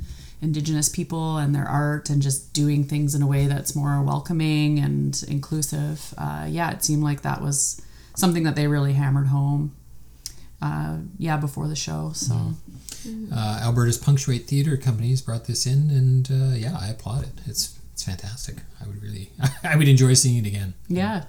indigenous 0.43 0.89
people 0.89 1.38
and 1.38 1.55
their 1.55 1.65
art 1.65 2.09
and 2.09 2.21
just 2.21 2.53
doing 2.53 2.83
things 2.83 3.15
in 3.15 3.21
a 3.21 3.27
way 3.27 3.47
that's 3.47 3.75
more 3.75 4.01
welcoming 4.03 4.77
and 4.79 5.23
inclusive. 5.27 6.13
Uh, 6.17 6.45
yeah, 6.50 6.71
it 6.71 6.83
seemed 6.83 7.03
like 7.03 7.21
that 7.21 7.41
was 7.41 7.81
something 8.15 8.43
that 8.43 8.55
they 8.55 8.67
really 8.67 8.93
hammered 8.93 9.27
home. 9.27 9.75
Uh, 10.62 10.97
yeah, 11.17 11.38
before 11.38 11.67
the 11.67 11.75
show. 11.75 12.12
So. 12.13 12.53
Uh, 13.33 13.59
Alberta's 13.62 13.97
Punctuate 13.97 14.47
Theatre 14.47 14.77
Companies 14.77 15.21
brought 15.21 15.45
this 15.45 15.65
in, 15.65 15.89
and 15.89 16.29
uh, 16.31 16.55
yeah, 16.55 16.77
I 16.79 16.88
applaud 16.88 17.23
it. 17.23 17.41
It's 17.45 17.77
it's 17.91 18.03
fantastic. 18.03 18.55
I 18.81 18.88
would 18.88 19.01
really, 19.03 19.29
I 19.63 19.75
would 19.75 19.89
enjoy 19.89 20.13
seeing 20.13 20.38
it 20.45 20.47
again. 20.47 20.73
Yeah, 20.88 21.25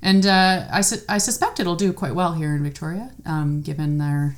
and 0.00 0.24
uh, 0.24 0.66
I, 0.70 0.80
su- 0.80 1.04
I 1.08 1.18
suspect 1.18 1.60
it'll 1.60 1.76
do 1.76 1.92
quite 1.92 2.14
well 2.14 2.32
here 2.32 2.54
in 2.56 2.62
Victoria, 2.62 3.10
um, 3.26 3.60
given 3.60 3.98
their 3.98 4.36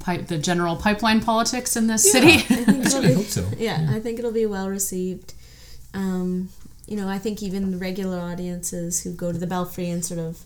pipe 0.00 0.26
the 0.26 0.38
general 0.38 0.76
pipeline 0.76 1.20
politics 1.20 1.76
in 1.76 1.86
this 1.86 2.10
city. 2.10 2.34
I 2.34 2.38
think 2.40 2.86
it'll 2.86 3.02
be, 3.02 3.12
hope 3.12 3.26
so. 3.26 3.48
yeah, 3.58 3.86
I 3.90 4.00
think 4.00 4.18
it'll 4.18 4.32
be 4.32 4.46
well 4.46 4.68
received. 4.68 5.34
Um, 5.94 6.48
you 6.86 6.96
know, 6.96 7.08
I 7.08 7.18
think 7.18 7.42
even 7.42 7.70
the 7.70 7.76
regular 7.76 8.18
audiences 8.18 9.02
who 9.02 9.12
go 9.12 9.32
to 9.32 9.38
the 9.38 9.46
Belfry 9.46 9.88
and 9.88 10.04
sort 10.04 10.20
of 10.20 10.40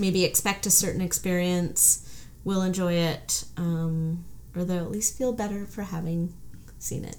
maybe 0.00 0.24
expect 0.24 0.66
a 0.66 0.70
certain 0.70 1.00
experience 1.00 2.08
will 2.44 2.62
enjoy 2.62 2.94
it, 2.94 3.44
um, 3.56 4.24
or 4.54 4.64
they'll 4.64 4.84
at 4.84 4.90
least 4.90 5.16
feel 5.16 5.32
better 5.32 5.66
for 5.66 5.82
having 5.82 6.32
seen 6.78 7.04
it. 7.04 7.16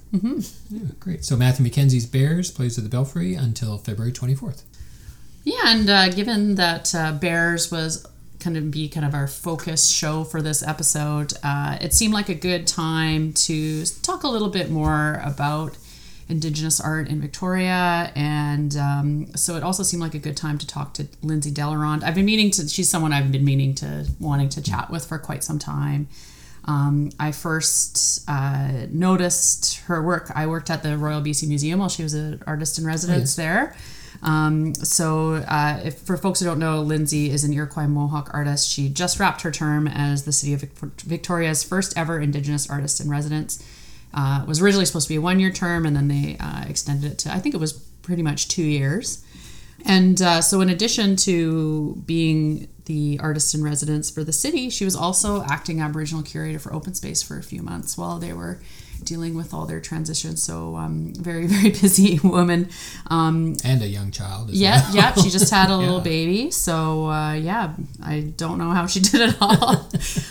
Yeah, 0.70 0.90
great. 1.00 1.24
So 1.24 1.38
Matthew 1.38 1.64
Mackenzie's 1.64 2.06
Bears 2.06 2.52
plays 2.52 2.78
at 2.78 2.84
the 2.84 2.90
Belfry 2.90 3.34
until 3.36 3.78
February 3.78 4.12
24th. 4.12 4.64
Yeah, 5.46 5.62
and 5.66 5.90
uh, 5.90 6.10
given 6.10 6.56
that 6.56 6.94
uh, 6.96 7.14
Bears 7.14 7.72
was 7.72 8.06
kind 8.44 8.58
of 8.58 8.70
be 8.70 8.90
kind 8.90 9.06
of 9.06 9.14
our 9.14 9.28
focus 9.28 9.88
show 9.88 10.24
for 10.24 10.42
this 10.42 10.62
episode, 10.62 11.34
uh, 11.44 11.78
it 11.80 11.94
seemed 11.94 12.14
like 12.14 12.30
a 12.30 12.36
good 12.36 12.68
time 12.68 13.32
to 13.34 13.86
talk 14.02 14.24
a 14.24 14.28
little 14.28 14.50
bit 14.50 14.70
more 14.70 15.22
about 15.24 15.78
Indigenous 16.30 16.80
art 16.80 17.08
in 17.08 17.22
Victoria, 17.22 18.12
and 18.16 18.76
um, 18.78 19.36
so 19.36 19.56
it 19.56 19.64
also 19.64 19.84
seemed 19.84 20.02
like 20.02 20.14
a 20.14 20.20
good 20.20 20.38
time 20.38 20.58
to 20.58 20.68
talk 20.68 20.94
to 20.96 21.08
Lindsay 21.22 21.52
Delaronde. 21.52 22.04
I've 22.04 22.16
been 22.16 22.26
meaning 22.26 22.50
to; 22.52 22.68
she's 22.68 22.90
someone 22.90 23.14
I've 23.14 23.32
been 23.32 23.46
meaning 23.46 23.76
to, 23.76 24.08
wanting 24.20 24.50
to 24.50 24.62
chat 24.62 24.90
with 24.90 25.06
for 25.06 25.18
quite 25.20 25.44
some 25.44 25.60
time. 25.60 26.08
Um, 26.66 27.12
I 27.20 27.34
first 27.34 28.24
uh, 28.30 28.88
noticed 28.90 29.80
her 29.82 30.02
work. 30.02 30.32
I 30.34 30.48
worked 30.48 30.70
at 30.70 30.82
the 30.82 30.98
Royal 30.98 31.22
BC 31.22 31.48
Museum 31.48 31.80
while 31.80 31.90
she 31.90 32.04
was 32.04 32.14
an 32.14 32.42
artist 32.48 32.80
in 32.80 32.86
residence 32.86 33.36
there. 33.36 33.76
Um, 34.24 34.74
so, 34.74 35.34
uh, 35.34 35.82
if 35.84 36.00
for 36.00 36.16
folks 36.16 36.40
who 36.40 36.46
don't 36.46 36.60
know, 36.60 36.82
Lindsay 36.82 37.30
is 37.30 37.44
an 37.44 37.52
Iroquois 37.52 37.88
Mohawk 37.88 38.30
artist. 38.34 38.70
She 38.70 38.88
just 38.88 39.20
wrapped 39.20 39.42
her 39.42 39.52
term 39.52 39.86
as 39.88 40.24
the 40.24 40.32
City 40.32 40.54
of 40.54 40.62
Victoria's 40.62 41.62
first 41.62 41.98
ever 41.98 42.20
Indigenous 42.20 42.70
artist 42.70 43.02
in 43.02 43.10
residence. 43.10 43.62
Uh, 44.14 44.40
it 44.44 44.48
was 44.48 44.62
originally 44.62 44.86
supposed 44.86 45.08
to 45.08 45.14
be 45.14 45.18
a 45.18 45.22
one 45.22 45.40
year 45.42 45.52
term, 45.52 45.86
and 45.86 45.96
then 45.96 46.08
they 46.08 46.38
uh, 46.40 46.64
extended 46.70 47.12
it 47.12 47.18
to, 47.20 47.34
I 47.34 47.40
think 47.40 47.54
it 47.54 47.58
was 47.58 47.74
pretty 47.74 48.22
much 48.22 48.48
two 48.48 48.64
years. 48.64 49.26
And 49.86 50.22
uh, 50.22 50.42
so, 50.42 50.62
in 50.62 50.70
addition 50.70 51.18
to 51.18 52.02
being 52.06 52.70
the 52.86 53.20
artist 53.22 53.54
in 53.54 53.62
residence 53.62 54.10
for 54.10 54.24
the 54.24 54.32
city, 54.32 54.70
she 54.70 54.86
was 54.86 54.96
also 54.96 55.44
acting 55.44 55.82
Aboriginal 55.82 56.24
curator 56.24 56.60
for 56.60 56.74
Open 56.74 56.94
Space 56.94 57.22
for 57.22 57.38
a 57.38 57.44
few 57.44 57.62
months 57.62 57.98
while 57.98 58.20
they 58.20 58.32
were 58.32 58.60
dealing 59.04 59.36
with 59.36 59.54
all 59.54 59.66
their 59.66 59.80
transitions. 59.82 60.42
So, 60.44 60.76
um, 60.76 61.14
very, 61.16 61.48
very 61.56 61.70
busy 61.72 62.20
woman. 62.24 62.70
Um, 63.08 63.56
And 63.64 63.82
a 63.82 63.88
young 63.88 64.12
child 64.12 64.50
as 64.50 64.60
yeah, 64.60 64.82
well. 64.88 64.96
yeah. 64.96 65.14
She 65.14 65.30
just 65.30 65.50
had 65.52 65.70
a 65.70 65.78
little 65.84 65.98
Yeah. 65.98 66.04
baby, 66.04 66.52
so 66.52 67.08
uh, 67.10 67.34
yeah, 67.34 67.74
I 68.04 68.34
don't 68.38 68.58
know 68.58 68.72
how 68.72 68.88
she 68.88 69.00
did 69.00 69.22
it 69.22 69.36
all. 69.42 69.90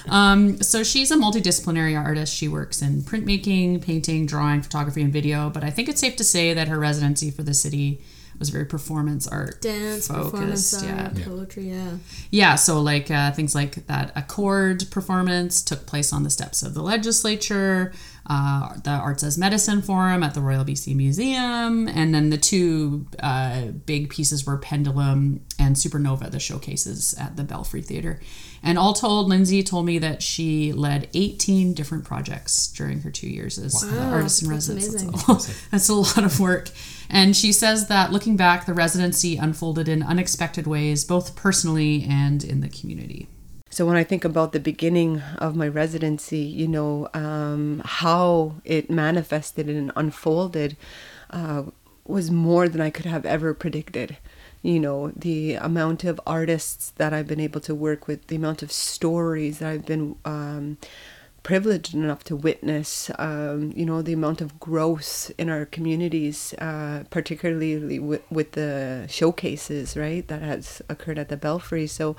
um, 0.09 0.61
so 0.63 0.83
she's 0.83 1.11
a 1.11 1.17
multidisciplinary 1.17 1.97
artist. 2.03 2.35
She 2.35 2.49
works 2.49 2.83
in 2.83 3.03
printmaking, 3.03 3.83
painting, 3.83 4.27
drawing, 4.27 4.63
photography, 4.63 5.03
and 5.03 5.13
video. 5.13 5.51
But 5.51 5.65
I 5.65 5.71
think 5.71 5.89
it's 5.89 6.01
safe 6.01 6.17
to 6.17 6.25
say 6.25 6.55
that 6.55 6.69
her 6.69 6.79
residency 6.79 7.31
for 7.31 7.43
the 7.43 7.55
city 7.55 8.01
was 8.39 8.49
very 8.49 8.65
performance 8.65 9.29
art 9.29 9.61
Dance, 9.61 10.09
performance 10.09 10.71
focused. 10.73 10.85
art, 10.99 11.17
Yeah, 11.19 11.25
poetry, 11.25 11.69
yeah. 11.71 11.91
yeah. 12.31 12.55
So 12.57 12.81
like 12.81 13.09
uh, 13.11 13.31
things 13.33 13.55
like 13.55 13.87
that 13.87 14.11
accord 14.17 14.91
performance 14.91 15.63
took 15.63 15.87
place 15.87 16.13
on 16.13 16.25
the 16.25 16.31
steps 16.31 16.63
of 16.63 16.75
the 16.75 16.83
legislature. 16.83 17.93
Uh, 18.25 18.75
the 18.85 18.91
Arts 18.91 19.25
as 19.25 19.37
Medicine 19.37 19.83
Forum 19.83 20.23
at 20.23 20.33
the 20.35 20.41
Royal 20.41 20.65
BC 20.65 20.95
Museum, 20.95 21.89
and 21.89 22.15
then 22.15 22.31
the 22.31 22.39
two 22.39 23.07
uh, 23.19 23.67
big 23.85 24.11
pieces 24.11 24.47
were 24.47 24.57
Pendulum 24.59 25.41
and 25.59 25.75
Supernova, 25.75 26.31
the 26.31 26.39
showcases 26.39 27.15
at 27.19 27.37
the 27.37 27.43
Belfry 27.43 27.83
Theatre. 27.83 28.21
And 28.63 28.79
all 28.79 28.93
told, 28.93 29.29
Lindsay 29.29 29.65
told 29.65 29.87
me 29.87 29.99
that 29.99 30.23
she 30.23 30.73
led 30.73 31.09
18 31.15 31.75
different 31.75 32.05
projects 32.05 32.69
during 32.69 33.01
her 33.01 33.11
two 33.11 33.29
years 33.29 33.59
as 33.59 33.85
Wow, 33.85 34.13
artist 34.13 34.43
in 34.45 34.49
residence. 34.49 34.87
amazing. 35.03 35.11
That's 35.27 35.65
that's 35.71 35.89
a 35.89 35.95
lot 35.95 36.23
of 36.25 36.39
work. 36.39 36.69
And 37.11 37.37
she 37.37 37.53
says 37.53 37.89
that 37.89 38.13
looking 38.13 38.37
back, 38.37 38.67
the 38.67 38.73
residency 38.73 39.37
unfolded 39.37 39.89
in 39.89 40.03
unexpected 40.03 40.67
ways, 40.69 41.05
both 41.05 41.35
personally 41.35 42.07
and 42.09 42.45
in 42.45 42.61
the 42.61 42.69
community. 42.69 43.27
So 43.73 43.87
when 43.87 43.97
I 43.97 44.05
think 44.05 44.23
about 44.23 44.53
the 44.53 44.61
beginning 44.61 45.23
of 45.39 45.57
my 45.57 45.67
residency, 45.67 46.41
you 46.41 46.69
know, 46.69 47.09
um, 47.15 47.81
how 47.83 48.57
it 48.67 48.91
manifested 48.91 49.67
and 49.67 49.91
unfolded 49.97 50.77
uh, 51.31 51.63
was 52.07 52.31
more 52.31 52.69
than 52.69 52.83
I 52.83 52.91
could 52.91 53.07
have 53.07 53.25
ever 53.25 53.55
predicted. 53.55 54.19
You 54.61 54.79
know, 54.79 55.11
the 55.17 55.55
amount 55.55 56.05
of 56.05 56.21
artists 56.27 56.91
that 56.99 57.15
I've 57.15 57.27
been 57.27 57.41
able 57.41 57.63
to 57.63 57.75
work 57.75 58.07
with, 58.07 58.27
the 58.27 58.37
amount 58.37 58.63
of 58.63 58.71
stories 58.71 59.61
that 59.61 59.71
I've 59.71 59.87
been 59.87 60.17
um, 60.27 60.77
privileged 61.43 61.93
enough 61.93 62.23
to 62.25 62.37
witness, 62.37 63.11
um, 63.19 63.73
you 63.75 63.85
know, 63.85 64.01
the 64.01 64.13
amount 64.13 64.41
of 64.41 64.61
growth 64.61 65.31
in 65.39 65.49
our 65.49 65.67
communities, 65.67 66.55
uh, 66.59 67.03
particularly 67.11 67.99
with, 67.99 68.23
with 68.31 68.53
the 68.53 69.07
showcases, 69.09 69.97
right, 69.97 70.27
that 70.29 70.41
has 70.41 70.83
occurred 70.89 71.19
at 71.19 71.29
the 71.29 71.37
Belfry. 71.37 71.87
So, 71.87 72.17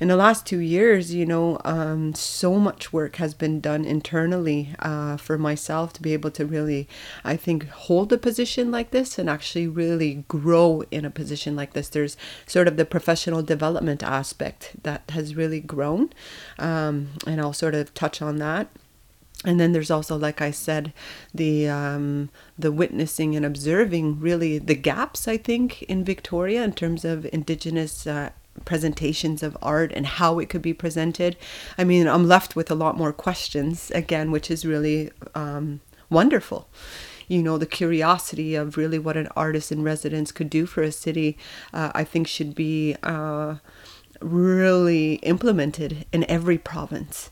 in 0.00 0.08
the 0.08 0.16
last 0.16 0.46
two 0.46 0.58
years, 0.58 1.14
you 1.14 1.26
know, 1.26 1.58
um, 1.64 2.14
so 2.14 2.58
much 2.58 2.92
work 2.92 3.16
has 3.16 3.34
been 3.34 3.60
done 3.60 3.84
internally 3.84 4.74
uh, 4.80 5.16
for 5.16 5.38
myself 5.38 5.92
to 5.94 6.02
be 6.02 6.12
able 6.12 6.30
to 6.32 6.46
really, 6.46 6.88
I 7.24 7.36
think, 7.36 7.68
hold 7.68 8.12
a 8.12 8.18
position 8.18 8.70
like 8.70 8.90
this 8.90 9.18
and 9.18 9.30
actually 9.30 9.66
really 9.68 10.24
grow 10.28 10.82
in 10.90 11.04
a 11.04 11.10
position 11.10 11.54
like 11.54 11.74
this. 11.74 11.88
There's 11.88 12.16
sort 12.46 12.68
of 12.68 12.76
the 12.76 12.84
professional 12.84 13.42
development 13.42 14.02
aspect 14.02 14.82
that 14.82 15.02
has 15.10 15.36
really 15.36 15.60
grown, 15.60 16.10
um, 16.58 17.10
and 17.26 17.40
I'll 17.40 17.52
sort 17.52 17.74
of 17.74 17.94
touch 17.94 18.22
on 18.22 18.36
that 18.36 18.47
and 19.44 19.60
then 19.60 19.72
there's 19.72 19.90
also 19.90 20.16
like 20.16 20.40
i 20.42 20.50
said 20.50 20.92
the 21.32 21.68
um, 21.68 22.28
the 22.58 22.72
witnessing 22.72 23.36
and 23.36 23.46
observing 23.46 24.18
really 24.20 24.58
the 24.58 24.74
gaps 24.74 25.28
i 25.28 25.36
think 25.36 25.82
in 25.82 26.04
victoria 26.04 26.64
in 26.64 26.72
terms 26.72 27.04
of 27.04 27.26
indigenous 27.32 28.06
uh, 28.06 28.30
presentations 28.64 29.42
of 29.42 29.56
art 29.62 29.92
and 29.94 30.06
how 30.06 30.38
it 30.38 30.48
could 30.48 30.62
be 30.62 30.74
presented. 30.74 31.36
I 31.76 31.84
mean 31.84 32.08
i'm 32.08 32.26
left 32.26 32.56
with 32.56 32.70
a 32.70 32.74
lot 32.74 32.96
more 32.96 33.12
questions 33.12 33.90
again 33.92 34.30
which 34.30 34.50
is 34.50 34.64
really 34.64 35.10
um, 35.34 35.80
wonderful. 36.10 36.68
You 37.28 37.42
know 37.42 37.58
the 37.58 37.66
curiosity 37.66 38.54
of 38.54 38.76
really 38.76 38.98
what 38.98 39.16
an 39.16 39.28
artist 39.36 39.70
in 39.70 39.82
residence 39.82 40.32
could 40.32 40.48
do 40.48 40.64
for 40.64 40.82
a 40.82 40.92
city 40.92 41.36
uh, 41.74 41.90
i 41.94 42.02
think 42.02 42.26
should 42.26 42.54
be 42.54 42.96
uh, 43.02 43.56
really 44.20 45.14
implemented 45.16 46.06
in 46.10 46.24
every 46.28 46.58
province 46.58 47.30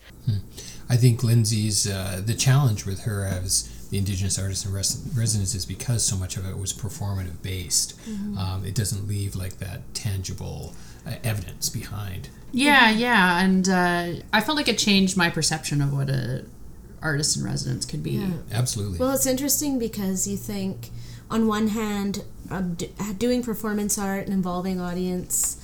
I 0.89 0.97
think 0.97 1.23
Lindsay's 1.23 1.87
uh, 1.87 2.21
the 2.25 2.33
challenge 2.33 2.85
with 2.85 3.01
her 3.01 3.25
as 3.25 3.69
the 3.89 3.97
Indigenous 3.97 4.37
artist 4.39 4.65
in 4.65 4.73
res- 4.73 5.01
residence 5.15 5.55
is 5.55 5.65
because 5.65 6.05
so 6.05 6.15
much 6.15 6.37
of 6.37 6.45
it 6.47 6.57
was 6.57 6.73
performative 6.73 7.41
based. 7.41 7.97
Um, 8.37 8.63
it 8.65 8.75
doesn't 8.75 9.07
leave 9.07 9.35
like 9.35 9.57
that 9.59 9.93
tangible 9.93 10.73
uh, 11.05 11.15
evidence 11.23 11.69
behind. 11.69 12.29
Yeah, 12.51 12.89
yeah, 12.89 13.39
and 13.41 13.67
uh, 13.67 14.23
I 14.33 14.41
felt 14.41 14.57
like 14.57 14.67
it 14.67 14.77
changed 14.77 15.17
my 15.17 15.29
perception 15.29 15.81
of 15.81 15.93
what 15.93 16.09
a 16.09 16.45
artist 17.01 17.37
in 17.37 17.43
residence 17.43 17.85
could 17.85 18.03
be. 18.03 18.11
Yeah. 18.11 18.29
Absolutely. 18.51 18.99
Well, 18.99 19.11
it's 19.11 19.25
interesting 19.25 19.77
because 19.79 20.27
you 20.27 20.35
think, 20.37 20.89
on 21.29 21.47
one 21.47 21.67
hand, 21.69 22.23
um, 22.49 22.73
d- 22.73 22.89
doing 23.17 23.43
performance 23.43 23.97
art 23.97 24.25
and 24.25 24.33
involving 24.33 24.79
audience 24.79 25.57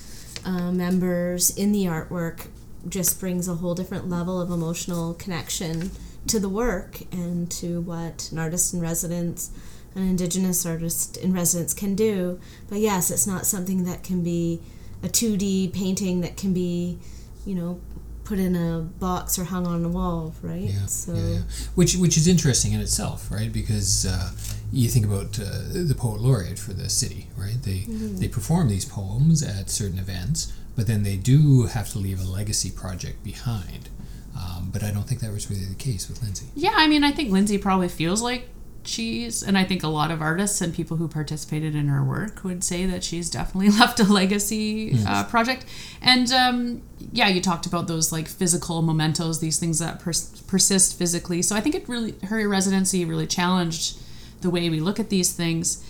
uh, 0.44 0.70
members 0.70 1.50
in 1.56 1.72
the 1.72 1.84
artwork 1.86 2.46
just 2.88 3.20
brings 3.20 3.48
a 3.48 3.54
whole 3.54 3.74
different 3.74 4.08
level 4.08 4.40
of 4.40 4.50
emotional 4.50 5.14
connection 5.14 5.90
to 6.26 6.40
the 6.40 6.48
work 6.48 7.00
and 7.12 7.50
to 7.50 7.80
what 7.80 8.30
an 8.32 8.38
artist 8.38 8.72
in 8.72 8.80
residence, 8.80 9.50
an 9.94 10.02
Indigenous 10.02 10.64
artist 10.64 11.16
in 11.16 11.32
residence 11.32 11.74
can 11.74 11.94
do. 11.94 12.40
But 12.68 12.78
yes, 12.78 13.10
it's 13.10 13.26
not 13.26 13.46
something 13.46 13.84
that 13.84 14.02
can 14.02 14.22
be 14.22 14.60
a 15.02 15.08
2D 15.08 15.72
painting 15.72 16.20
that 16.22 16.36
can 16.36 16.54
be, 16.54 16.98
you 17.44 17.54
know, 17.54 17.80
put 18.24 18.38
in 18.38 18.56
a 18.56 18.80
box 18.80 19.38
or 19.38 19.44
hung 19.44 19.66
on 19.66 19.84
a 19.84 19.88
wall, 19.88 20.34
right? 20.42 20.62
Yeah, 20.62 20.86
so 20.86 21.14
yeah, 21.14 21.26
yeah. 21.26 21.38
Which 21.74 21.96
which 21.96 22.16
is 22.16 22.26
interesting 22.26 22.72
in 22.72 22.80
itself, 22.80 23.30
right? 23.30 23.52
Because 23.52 24.06
uh, 24.06 24.30
you 24.72 24.88
think 24.88 25.06
about 25.06 25.38
uh, 25.38 25.44
the 25.72 25.94
poet 25.96 26.20
laureate 26.20 26.58
for 26.58 26.72
the 26.72 26.88
city, 26.88 27.28
right? 27.36 27.62
They 27.62 27.84
Mm-hmm. 27.84 28.16
they 28.18 28.28
perform 28.28 28.68
these 28.68 28.84
poems 28.84 29.42
at 29.42 29.68
certain 29.70 29.98
events, 29.98 30.52
but 30.76 30.86
then 30.86 31.02
they 31.02 31.16
do 31.16 31.66
have 31.66 31.90
to 31.90 31.98
leave 31.98 32.20
a 32.20 32.24
legacy 32.24 32.70
project 32.70 33.22
behind. 33.22 33.88
Um, 34.36 34.70
but 34.72 34.82
I 34.82 34.90
don't 34.90 35.04
think 35.08 35.20
that 35.20 35.32
was 35.32 35.48
really 35.50 35.64
the 35.64 35.74
case 35.76 36.08
with 36.08 36.22
Lindsay. 36.22 36.46
Yeah, 36.56 36.72
I 36.74 36.88
mean, 36.88 37.04
I 37.04 37.12
think 37.12 37.30
Lindsay 37.30 37.56
probably 37.58 37.88
feels 37.88 38.20
like 38.22 38.48
she's, 38.84 39.42
and 39.42 39.56
I 39.56 39.64
think 39.64 39.82
a 39.82 39.88
lot 39.88 40.10
of 40.10 40.20
artists 40.20 40.60
and 40.60 40.74
people 40.74 40.96
who 40.96 41.06
participated 41.08 41.74
in 41.74 41.88
her 41.88 42.02
work 42.02 42.42
would 42.44 42.64
say 42.64 42.84
that 42.86 43.04
she's 43.04 43.30
definitely 43.30 43.70
left 43.80 44.00
a 44.00 44.04
legacy 44.04 44.96
uh, 45.06 45.24
project. 45.24 45.66
And 46.02 46.30
um, 46.32 46.82
yeah, 47.12 47.28
you 47.28 47.40
talked 47.40 47.66
about 47.66 47.86
those 47.86 48.10
like 48.12 48.26
physical 48.28 48.82
mementos, 48.82 49.40
these 49.40 49.58
things 49.58 49.78
that 49.78 50.00
pers- 50.00 50.40
persist 50.48 50.98
physically. 50.98 51.40
So 51.42 51.54
I 51.54 51.60
think 51.60 51.74
it 51.76 51.88
really, 51.88 52.14
her 52.24 52.46
residency 52.48 53.04
really 53.04 53.26
challenged 53.26 53.98
the 54.44 54.50
way 54.50 54.70
we 54.70 54.78
look 54.78 55.00
at 55.00 55.08
these 55.08 55.32
things. 55.32 55.84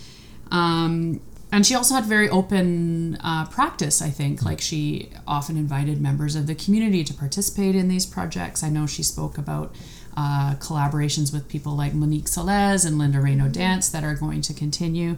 Um, 0.51 1.21
and 1.53 1.65
she 1.65 1.75
also 1.75 1.95
had 1.95 2.05
very 2.05 2.29
open 2.29 3.17
uh, 3.23 3.47
practice 3.47 4.01
i 4.03 4.11
think. 4.11 4.43
Like 4.43 4.61
she 4.61 5.11
often 5.27 5.57
invited 5.57 6.01
members 6.01 6.35
of 6.35 6.47
the 6.47 6.55
community 6.55 7.05
to 7.05 7.15
participate 7.15 7.77
in 7.77 7.89
these 7.89 8.07
projects. 8.07 8.63
I 8.63 8.71
know 8.71 8.87
she 8.87 9.03
spoke 9.03 9.37
about 9.39 9.75
uh, 10.17 10.55
collaborations 10.55 11.33
with 11.33 11.49
people 11.49 11.77
like 11.77 11.93
monique 11.93 12.27
Salez 12.27 12.87
and 12.87 12.99
linda 12.99 13.19
reyno 13.19 13.53
dance 13.53 13.89
that 13.91 14.03
are 14.05 14.15
going 14.15 14.41
to 14.43 14.55
continue. 14.55 15.17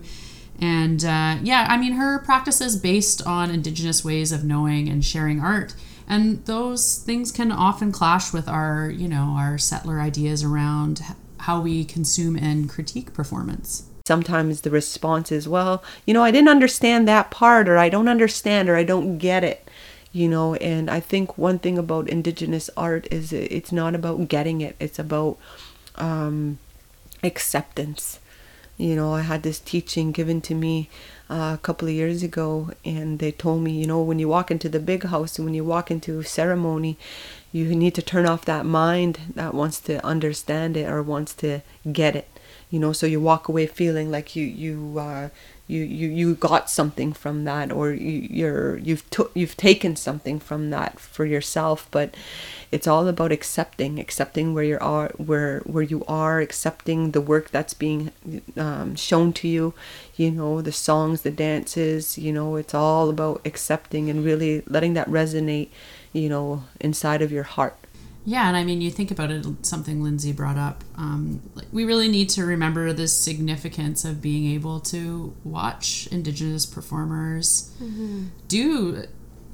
And 0.60 1.04
uh, 1.04 1.36
yeah 1.42 1.66
i 1.70 1.76
mean 1.76 1.92
her 1.92 2.18
practice 2.18 2.60
is 2.60 2.76
based 2.76 3.26
on 3.26 3.50
indigenous 3.50 4.04
ways 4.04 4.32
of 4.32 4.44
knowing 4.44 4.88
and 4.88 5.04
sharing 5.04 5.40
art. 5.40 5.74
And 6.08 6.44
those 6.44 6.98
things 6.98 7.32
can 7.32 7.50
often 7.50 7.90
clash 7.92 8.32
with 8.32 8.48
our 8.48 8.90
you 8.90 9.08
know 9.08 9.36
our 9.38 9.56
settler 9.58 10.00
ideas 10.00 10.42
around 10.42 11.02
how 11.46 11.60
we 11.60 11.84
consume 11.84 12.36
and 12.36 12.68
critique 12.68 13.12
performance. 13.14 13.84
Sometimes 14.04 14.60
the 14.62 14.70
response 14.70 15.30
is 15.30 15.48
well 15.48 15.82
you 16.04 16.12
know 16.14 16.22
i 16.22 16.30
didn't 16.30 16.48
understand 16.56 17.06
that 17.06 17.30
part 17.30 17.68
or 17.68 17.76
i 17.76 17.88
don't 17.88 18.08
understand 18.08 18.68
or 18.68 18.76
i 18.76 18.84
don't 18.84 19.18
get 19.18 19.42
it 19.42 19.68
you 20.12 20.28
know 20.28 20.54
and 20.56 20.88
i 20.88 21.00
think 21.00 21.36
one 21.36 21.58
thing 21.58 21.76
about 21.76 22.08
indigenous 22.08 22.70
art 22.76 23.08
is 23.10 23.32
it's 23.32 23.72
not 23.72 23.94
about 23.96 24.28
getting 24.28 24.60
it 24.60 24.76
it's 24.78 24.98
about 24.98 25.38
um, 25.96 26.58
acceptance. 27.22 28.20
You 28.76 28.94
know 28.94 29.14
i 29.14 29.22
had 29.22 29.42
this 29.42 29.58
teaching 29.58 30.12
given 30.12 30.40
to 30.42 30.54
me 30.54 30.90
uh, 31.30 31.52
a 31.54 31.60
couple 31.62 31.88
of 31.88 31.94
years 31.94 32.22
ago 32.22 32.72
and 32.84 33.18
they 33.18 33.32
told 33.32 33.62
me 33.62 33.72
you 33.72 33.86
know 33.86 34.02
when 34.02 34.18
you 34.18 34.28
walk 34.28 34.50
into 34.50 34.68
the 34.68 34.78
big 34.78 35.04
house 35.04 35.38
when 35.38 35.54
you 35.54 35.64
walk 35.64 35.90
into 35.90 36.22
ceremony 36.22 36.98
you 37.52 37.74
need 37.74 37.94
to 37.94 38.02
turn 38.02 38.26
off 38.26 38.44
that 38.44 38.66
mind 38.66 39.18
that 39.34 39.54
wants 39.54 39.80
to 39.80 40.04
understand 40.04 40.76
it 40.76 40.88
or 40.88 41.02
wants 41.02 41.34
to 41.34 41.62
get 41.90 42.16
it. 42.16 42.28
You 42.70 42.80
know 42.80 42.92
so 42.92 43.06
you 43.06 43.20
walk 43.20 43.48
away 43.48 43.66
feeling 43.66 44.10
like 44.10 44.34
you 44.34 44.44
you 44.44 44.98
uh, 44.98 45.28
you, 45.68 45.82
you 45.82 46.08
you 46.08 46.34
got 46.34 46.70
something 46.70 47.12
from 47.12 47.44
that 47.44 47.72
or 47.72 47.92
you, 47.92 48.26
you're 48.30 48.78
you've 48.78 49.08
took 49.10 49.30
you've 49.34 49.56
taken 49.56 49.96
something 49.96 50.38
from 50.38 50.70
that 50.70 50.98
for 50.98 51.24
yourself. 51.24 51.88
But 51.90 52.14
it's 52.72 52.86
all 52.86 53.06
about 53.08 53.32
accepting 53.32 53.98
accepting 53.98 54.52
where 54.52 54.64
you 54.64 54.78
are 54.80 55.10
where 55.16 55.60
where 55.60 55.82
you 55.82 56.04
are 56.06 56.40
accepting 56.40 57.12
the 57.12 57.20
work 57.20 57.50
that's 57.50 57.74
being 57.74 58.10
um, 58.56 58.94
shown 58.96 59.32
to 59.32 59.48
you 59.48 59.72
you 60.16 60.30
know 60.30 60.60
the 60.60 60.72
songs 60.72 61.22
the 61.22 61.30
dances 61.30 62.18
you 62.18 62.32
know 62.32 62.56
it's 62.56 62.74
all 62.74 63.08
about 63.08 63.40
accepting 63.44 64.10
and 64.10 64.24
really 64.24 64.62
letting 64.66 64.94
that 64.94 65.08
resonate 65.08 65.68
you 66.16 66.28
know 66.28 66.64
inside 66.80 67.22
of 67.22 67.30
your 67.30 67.44
heart 67.44 67.76
yeah, 68.28 68.48
and 68.48 68.56
I 68.56 68.64
mean, 68.64 68.80
you 68.80 68.90
think 68.90 69.12
about 69.12 69.30
it, 69.30 69.46
something 69.62 70.02
Lindsay 70.02 70.32
brought 70.32 70.58
up. 70.58 70.82
Um, 70.96 71.48
we 71.72 71.84
really 71.84 72.08
need 72.08 72.28
to 72.30 72.44
remember 72.44 72.92
the 72.92 73.06
significance 73.06 74.04
of 74.04 74.20
being 74.20 74.52
able 74.52 74.80
to 74.80 75.32
watch 75.44 76.08
Indigenous 76.10 76.66
performers 76.66 77.72
mm-hmm. 77.80 78.24
do 78.48 79.04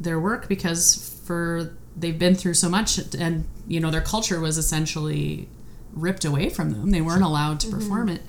their 0.00 0.19
work 0.19 0.49
because 0.49 1.21
for 1.26 1.76
they've 1.95 2.19
been 2.19 2.35
through 2.35 2.54
so 2.54 2.71
much, 2.71 2.97
and 3.14 3.45
you 3.69 3.78
know 3.78 3.90
their 3.90 4.00
culture 4.00 4.40
was 4.40 4.57
essentially 4.57 5.50
ripped 5.92 6.25
away 6.25 6.49
from 6.49 6.71
them. 6.71 6.92
They 6.92 7.02
weren't 7.02 7.23
allowed 7.23 7.61
to 7.61 7.66
mm-hmm. 7.66 7.78
perform 7.78 8.09
it. 8.09 8.23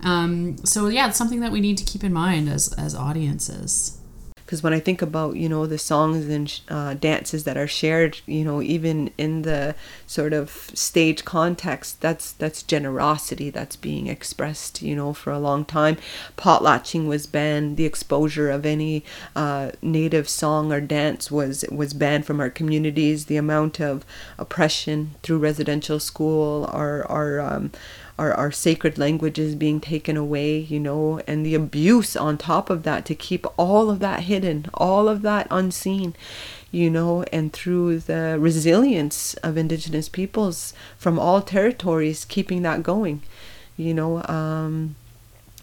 Um, 0.00 0.58
so 0.58 0.86
yeah, 0.86 1.08
it's 1.08 1.18
something 1.18 1.40
that 1.40 1.50
we 1.50 1.60
need 1.60 1.76
to 1.76 1.84
keep 1.84 2.04
in 2.04 2.12
mind 2.12 2.48
as 2.48 2.72
as 2.74 2.94
audiences 2.94 3.98
because 4.48 4.62
when 4.62 4.72
I 4.72 4.80
think 4.80 5.02
about 5.02 5.36
you 5.36 5.46
know 5.46 5.66
the 5.66 5.76
songs 5.76 6.26
and 6.26 6.60
uh, 6.70 6.94
dances 6.94 7.44
that 7.44 7.58
are 7.58 7.66
shared, 7.66 8.20
you 8.24 8.46
know, 8.46 8.62
even 8.62 9.10
in 9.18 9.42
the 9.42 9.74
sort 10.06 10.32
of 10.32 10.70
stage 10.72 11.26
context, 11.26 12.00
that's 12.00 12.32
that's 12.32 12.62
generosity 12.62 13.50
that's 13.50 13.76
being 13.76 14.06
expressed. 14.06 14.80
You 14.80 14.96
know, 14.96 15.12
for 15.12 15.34
a 15.34 15.38
long 15.38 15.66
time, 15.66 15.98
potlatching 16.38 17.06
was 17.06 17.26
banned. 17.26 17.76
The 17.76 17.84
exposure 17.84 18.48
of 18.48 18.64
any 18.64 19.04
uh, 19.36 19.72
native 19.82 20.30
song 20.30 20.72
or 20.72 20.80
dance 20.80 21.30
was 21.30 21.66
was 21.70 21.92
banned 21.92 22.24
from 22.24 22.40
our 22.40 22.48
communities. 22.48 23.26
The 23.26 23.36
amount 23.36 23.82
of 23.82 24.06
oppression 24.38 25.10
through 25.22 25.40
residential 25.40 26.00
school, 26.00 26.70
our 26.72 27.04
our 27.10 27.38
um, 27.38 27.70
our, 28.18 28.34
our 28.34 28.50
sacred 28.50 28.98
languages 28.98 29.54
being 29.54 29.80
taken 29.80 30.16
away, 30.16 30.58
you 30.58 30.80
know, 30.80 31.20
and 31.26 31.46
the 31.46 31.54
abuse 31.54 32.16
on 32.16 32.36
top 32.36 32.68
of 32.68 32.82
that 32.82 33.04
to 33.06 33.14
keep 33.14 33.46
all 33.56 33.90
of 33.90 34.00
that 34.00 34.20
hidden, 34.20 34.66
all 34.74 35.08
of 35.08 35.22
that 35.22 35.46
unseen, 35.50 36.14
you 36.70 36.90
know, 36.90 37.22
and 37.32 37.52
through 37.52 37.98
the 38.00 38.36
resilience 38.38 39.34
of 39.34 39.56
Indigenous 39.56 40.08
peoples 40.08 40.74
from 40.98 41.18
all 41.18 41.40
territories, 41.40 42.24
keeping 42.24 42.62
that 42.62 42.82
going, 42.82 43.22
you 43.76 43.94
know, 43.94 44.22
um, 44.24 44.96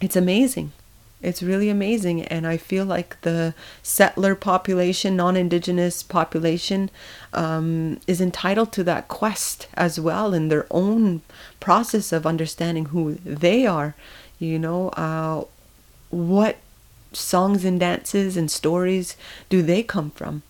it's 0.01 0.15
amazing. 0.15 0.71
It's 1.21 1.41
really 1.41 1.69
amazing. 1.69 2.23
And 2.23 2.45
I 2.45 2.57
feel 2.57 2.85
like 2.85 3.19
the 3.21 3.53
settler 3.81 4.35
population, 4.35 5.15
non 5.15 5.35
indigenous 5.35 6.03
population, 6.03 6.89
um, 7.33 7.99
is 8.05 8.21
entitled 8.21 8.71
to 8.73 8.83
that 8.83 9.07
quest 9.07 9.67
as 9.73 9.99
well 9.99 10.33
in 10.33 10.49
their 10.49 10.67
own 10.69 11.21
process 11.59 12.11
of 12.11 12.25
understanding 12.27 12.85
who 12.85 13.15
they 13.25 13.65
are. 13.65 13.95
You 14.39 14.59
know, 14.59 14.89
uh, 14.89 15.45
what 16.09 16.57
songs 17.13 17.63
and 17.63 17.79
dances 17.79 18.37
and 18.37 18.51
stories 18.51 19.15
do 19.49 19.61
they 19.61 19.81
come 19.83 20.11
from? 20.11 20.43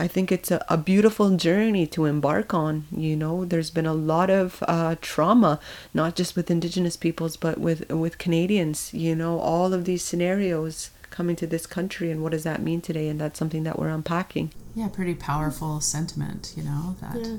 I 0.00 0.08
think 0.08 0.32
it's 0.32 0.50
a, 0.50 0.64
a 0.70 0.78
beautiful 0.78 1.36
journey 1.36 1.86
to 1.88 2.06
embark 2.06 2.54
on. 2.54 2.86
You 2.90 3.16
know, 3.16 3.44
there's 3.44 3.70
been 3.70 3.84
a 3.84 3.92
lot 3.92 4.30
of 4.30 4.64
uh, 4.66 4.96
trauma, 5.02 5.60
not 5.92 6.16
just 6.16 6.34
with 6.34 6.50
Indigenous 6.50 6.96
peoples, 6.96 7.36
but 7.36 7.58
with 7.58 7.90
with 7.90 8.16
Canadians. 8.16 8.94
You 8.94 9.14
know, 9.14 9.38
all 9.38 9.74
of 9.74 9.84
these 9.84 10.02
scenarios 10.02 10.90
coming 11.10 11.36
to 11.36 11.46
this 11.46 11.66
country, 11.66 12.10
and 12.10 12.22
what 12.22 12.32
does 12.32 12.44
that 12.44 12.62
mean 12.62 12.80
today? 12.80 13.08
And 13.08 13.20
that's 13.20 13.38
something 13.38 13.62
that 13.64 13.78
we're 13.78 13.90
unpacking. 13.90 14.52
Yeah, 14.74 14.88
pretty 14.88 15.14
powerful 15.14 15.80
sentiment. 15.82 16.54
You 16.56 16.62
know 16.62 16.96
that. 17.02 17.16
Yeah. 17.16 17.36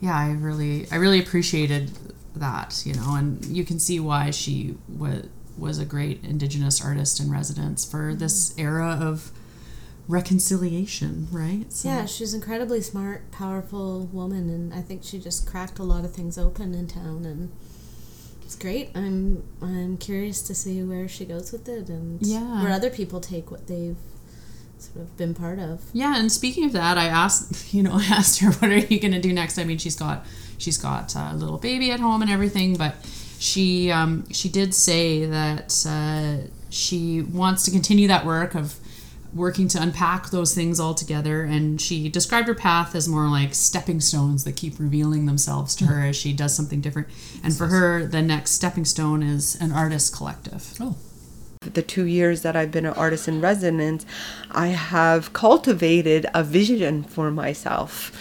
yeah, 0.00 0.16
I 0.16 0.32
really, 0.32 0.86
I 0.92 0.96
really 0.96 1.18
appreciated 1.18 1.90
that. 2.36 2.84
You 2.86 2.94
know, 2.94 3.16
and 3.16 3.44
you 3.46 3.64
can 3.64 3.80
see 3.80 3.98
why 3.98 4.30
she 4.30 4.76
was 4.88 5.26
was 5.58 5.80
a 5.80 5.84
great 5.84 6.22
Indigenous 6.24 6.84
artist 6.84 7.18
in 7.18 7.32
residence 7.32 7.84
for 7.84 8.14
this 8.14 8.56
era 8.58 8.98
of 9.00 9.32
reconciliation, 10.08 11.28
right? 11.30 11.72
So. 11.72 11.88
Yeah, 11.88 12.06
she's 12.06 12.34
incredibly 12.34 12.80
smart, 12.80 13.30
powerful 13.30 14.06
woman, 14.12 14.50
and 14.50 14.74
I 14.74 14.82
think 14.82 15.02
she 15.04 15.18
just 15.18 15.46
cracked 15.46 15.78
a 15.78 15.82
lot 15.82 16.04
of 16.04 16.12
things 16.12 16.38
open 16.38 16.74
in 16.74 16.86
town, 16.86 17.24
and 17.24 17.52
it's 18.42 18.56
great. 18.56 18.90
I'm 18.94 19.44
I'm 19.62 19.96
curious 19.96 20.42
to 20.42 20.54
see 20.54 20.82
where 20.82 21.08
she 21.08 21.24
goes 21.24 21.52
with 21.52 21.68
it, 21.68 21.88
and 21.88 22.20
yeah. 22.20 22.62
where 22.62 22.72
other 22.72 22.90
people 22.90 23.20
take 23.20 23.50
what 23.50 23.66
they've 23.66 23.96
sort 24.78 24.98
of 24.98 25.16
been 25.16 25.34
part 25.34 25.58
of. 25.58 25.82
Yeah, 25.92 26.18
and 26.18 26.30
speaking 26.30 26.64
of 26.64 26.72
that, 26.72 26.98
I 26.98 27.06
asked 27.06 27.72
you 27.74 27.82
know 27.82 27.94
I 27.94 28.04
asked 28.04 28.40
her 28.40 28.50
what 28.58 28.70
are 28.70 28.78
you 28.78 29.00
going 29.00 29.12
to 29.12 29.20
do 29.20 29.32
next. 29.32 29.58
I 29.58 29.64
mean, 29.64 29.78
she's 29.78 29.96
got 29.96 30.26
she's 30.58 30.76
got 30.76 31.14
a 31.14 31.34
little 31.34 31.58
baby 31.58 31.90
at 31.90 32.00
home 32.00 32.20
and 32.20 32.30
everything, 32.30 32.76
but 32.76 32.94
she 33.38 33.90
um, 33.90 34.30
she 34.30 34.48
did 34.48 34.74
say 34.74 35.24
that 35.26 35.84
uh, 35.88 36.48
she 36.68 37.22
wants 37.22 37.64
to 37.64 37.70
continue 37.70 38.08
that 38.08 38.26
work 38.26 38.54
of 38.54 38.78
working 39.34 39.68
to 39.68 39.82
unpack 39.82 40.30
those 40.30 40.54
things 40.54 40.78
all 40.78 40.94
together. 40.94 41.42
And 41.42 41.80
she 41.80 42.08
described 42.08 42.48
her 42.48 42.54
path 42.54 42.94
as 42.94 43.08
more 43.08 43.28
like 43.28 43.54
stepping 43.54 44.00
stones 44.00 44.44
that 44.44 44.56
keep 44.56 44.78
revealing 44.78 45.26
themselves 45.26 45.74
to 45.76 45.86
her 45.86 46.06
as 46.06 46.16
she 46.16 46.32
does 46.32 46.54
something 46.54 46.80
different. 46.80 47.08
And 47.42 47.56
for 47.56 47.66
her, 47.66 48.06
the 48.06 48.22
next 48.22 48.52
stepping 48.52 48.84
stone 48.84 49.22
is 49.22 49.56
an 49.60 49.72
artist 49.72 50.14
collective. 50.14 50.74
Oh 50.80 50.96
the 51.72 51.82
two 51.82 52.04
years 52.04 52.42
that 52.42 52.56
I've 52.56 52.70
been 52.70 52.86
an 52.86 52.92
artist 52.94 53.28
in 53.28 53.40
residence, 53.40 54.04
I 54.50 54.68
have 54.68 55.32
cultivated 55.32 56.26
a 56.34 56.44
vision 56.44 57.02
for 57.02 57.30
myself. 57.30 58.12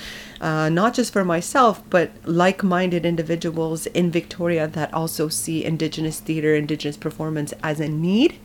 Uh, 0.42 0.68
not 0.68 0.94
just 0.94 1.14
for 1.14 1.24
myself, 1.24 1.82
but 1.90 2.12
like 2.26 2.64
minded 2.64 3.06
individuals 3.06 3.86
in 3.88 4.12
Victoria 4.12 4.68
that 4.68 4.94
also 4.94 5.30
see 5.30 5.64
Indigenous 5.64 6.20
theater, 6.20 6.54
Indigenous 6.54 6.98
performance 6.98 7.54
as 7.64 7.80
a 7.80 7.88
need 7.88 8.38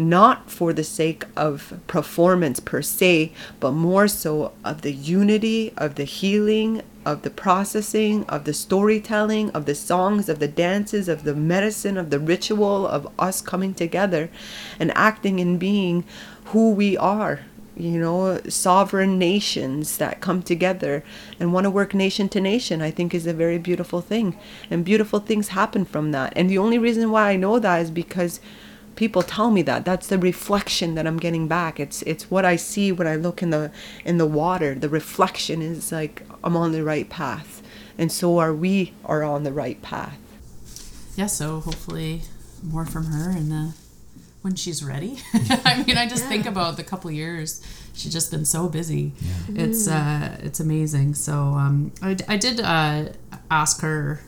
not 0.00 0.50
for 0.50 0.72
the 0.72 0.84
sake 0.84 1.24
of 1.36 1.78
performance 1.86 2.58
per 2.58 2.80
se, 2.80 3.32
but 3.60 3.72
more 3.72 4.08
so 4.08 4.52
of 4.64 4.80
the 4.82 4.92
unity, 4.92 5.72
of 5.76 5.96
the 5.96 6.04
healing, 6.04 6.82
of 7.04 7.22
the 7.22 7.30
processing, 7.30 8.24
of 8.24 8.44
the 8.44 8.54
storytelling, 8.54 9.50
of 9.50 9.66
the 9.66 9.74
songs, 9.74 10.28
of 10.28 10.38
the 10.38 10.48
dances, 10.48 11.08
of 11.08 11.24
the 11.24 11.34
medicine, 11.34 11.96
of 11.96 12.10
the 12.10 12.18
ritual, 12.18 12.86
of 12.86 13.06
us 13.18 13.40
coming 13.40 13.74
together 13.74 14.30
and 14.78 14.90
acting 14.96 15.38
and 15.38 15.58
being 15.58 16.04
who 16.46 16.70
we 16.70 16.96
are. 16.96 17.40
You 17.76 17.98
know, 17.98 18.40
sovereign 18.48 19.18
nations 19.18 19.96
that 19.98 20.20
come 20.20 20.42
together 20.42 21.02
and 21.38 21.52
want 21.52 21.64
to 21.64 21.70
work 21.70 21.94
nation 21.94 22.28
to 22.30 22.40
nation, 22.40 22.82
I 22.82 22.90
think 22.90 23.14
is 23.14 23.26
a 23.26 23.32
very 23.32 23.56
beautiful 23.56 24.02
thing. 24.02 24.36
And 24.70 24.84
beautiful 24.84 25.18
things 25.20 25.48
happen 25.48 25.86
from 25.86 26.12
that. 26.12 26.34
And 26.36 26.50
the 26.50 26.58
only 26.58 26.78
reason 26.78 27.10
why 27.10 27.30
I 27.30 27.36
know 27.36 27.58
that 27.58 27.80
is 27.80 27.90
because 27.90 28.40
people 29.00 29.22
tell 29.22 29.50
me 29.50 29.62
that 29.62 29.84
that's 29.84 30.08
the 30.08 30.18
reflection 30.18 30.94
that 30.94 31.06
i'm 31.06 31.18
getting 31.18 31.48
back 31.48 31.80
it's 31.80 32.02
it's 32.02 32.30
what 32.30 32.44
i 32.44 32.54
see 32.54 32.92
when 32.92 33.06
i 33.06 33.16
look 33.16 33.42
in 33.42 33.50
the 33.50 33.72
in 34.04 34.18
the 34.18 34.26
water 34.26 34.74
the 34.74 34.90
reflection 34.90 35.62
is 35.62 35.90
like 35.90 36.22
i'm 36.44 36.54
on 36.54 36.72
the 36.72 36.84
right 36.84 37.08
path 37.08 37.62
and 37.96 38.12
so 38.12 38.38
are 38.38 38.54
we 38.54 38.92
are 39.06 39.22
on 39.22 39.42
the 39.42 39.52
right 39.52 39.80
path 39.80 40.18
yeah 41.16 41.26
so 41.26 41.60
hopefully 41.60 42.20
more 42.62 42.84
from 42.84 43.06
her 43.06 43.30
and 43.30 43.50
the 43.50 43.72
when 44.42 44.54
she's 44.54 44.82
ready. 44.82 45.18
I 45.64 45.84
mean, 45.86 45.98
I 45.98 46.08
just 46.08 46.24
think 46.24 46.46
about 46.46 46.78
the 46.78 46.82
couple 46.82 47.10
years 47.10 47.62
she's 47.94 48.12
just 48.12 48.30
been 48.30 48.44
so 48.44 48.68
busy. 48.68 49.12
Yeah. 49.20 49.64
It's 49.64 49.88
uh, 49.88 50.38
it's 50.40 50.60
amazing. 50.60 51.14
So 51.14 51.34
um, 51.34 51.92
I, 52.02 52.16
I 52.28 52.36
did 52.36 52.60
uh, 52.60 53.10
ask 53.50 53.80
her, 53.82 54.20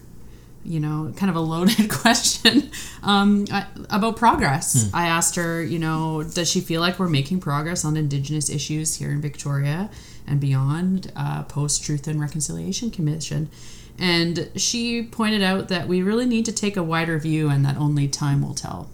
you 0.65 0.81
know, 0.81 1.13
kind 1.17 1.31
of 1.31 1.37
a 1.37 1.41
loaded 1.41 1.91
question 2.03 2.71
um, 3.03 3.47
about 3.91 4.17
progress. 4.17 4.91
I 4.95 5.07
asked 5.07 5.37
her, 5.37 5.63
you 5.63 5.79
know, 5.79 6.23
does 6.23 6.51
she 6.51 6.61
feel 6.61 6.81
like 6.81 6.99
we're 6.99 7.09
making 7.09 7.41
progress 7.41 7.85
on 7.85 7.97
Indigenous 7.97 8.49
issues 8.49 8.97
here 8.97 9.11
in 9.11 9.21
Victoria 9.21 9.91
and 10.27 10.41
beyond 10.41 11.13
uh, 11.17 11.43
post 11.45 11.85
Truth 11.85 12.07
and 12.07 12.21
Reconciliation 12.21 12.91
Commission? 12.91 13.51
And 13.99 14.51
she 14.57 15.03
pointed 15.03 15.43
out 15.43 15.69
that 15.69 15.87
we 15.87 16.03
really 16.03 16.27
need 16.27 16.45
to 16.47 16.53
take 16.53 16.77
a 16.77 16.83
wider 16.83 17.19
view 17.19 17.49
and 17.51 17.65
that 17.65 17.77
only 17.77 18.09
time 18.09 18.43
will 18.43 18.55
tell. 18.55 18.89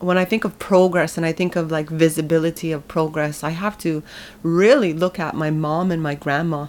when 0.00 0.16
I 0.18 0.24
think 0.24 0.44
of 0.44 0.58
progress 0.58 1.16
and 1.16 1.26
I 1.26 1.32
think 1.32 1.56
of 1.56 1.70
like 1.70 1.88
visibility 1.88 2.72
of 2.72 2.86
progress, 2.88 3.42
I 3.42 3.50
have 3.50 3.76
to 3.78 4.02
really 4.42 4.92
look 4.92 5.18
at 5.18 5.34
my 5.34 5.50
mom 5.50 5.90
and 5.90 6.02
my 6.02 6.14
grandma. 6.14 6.68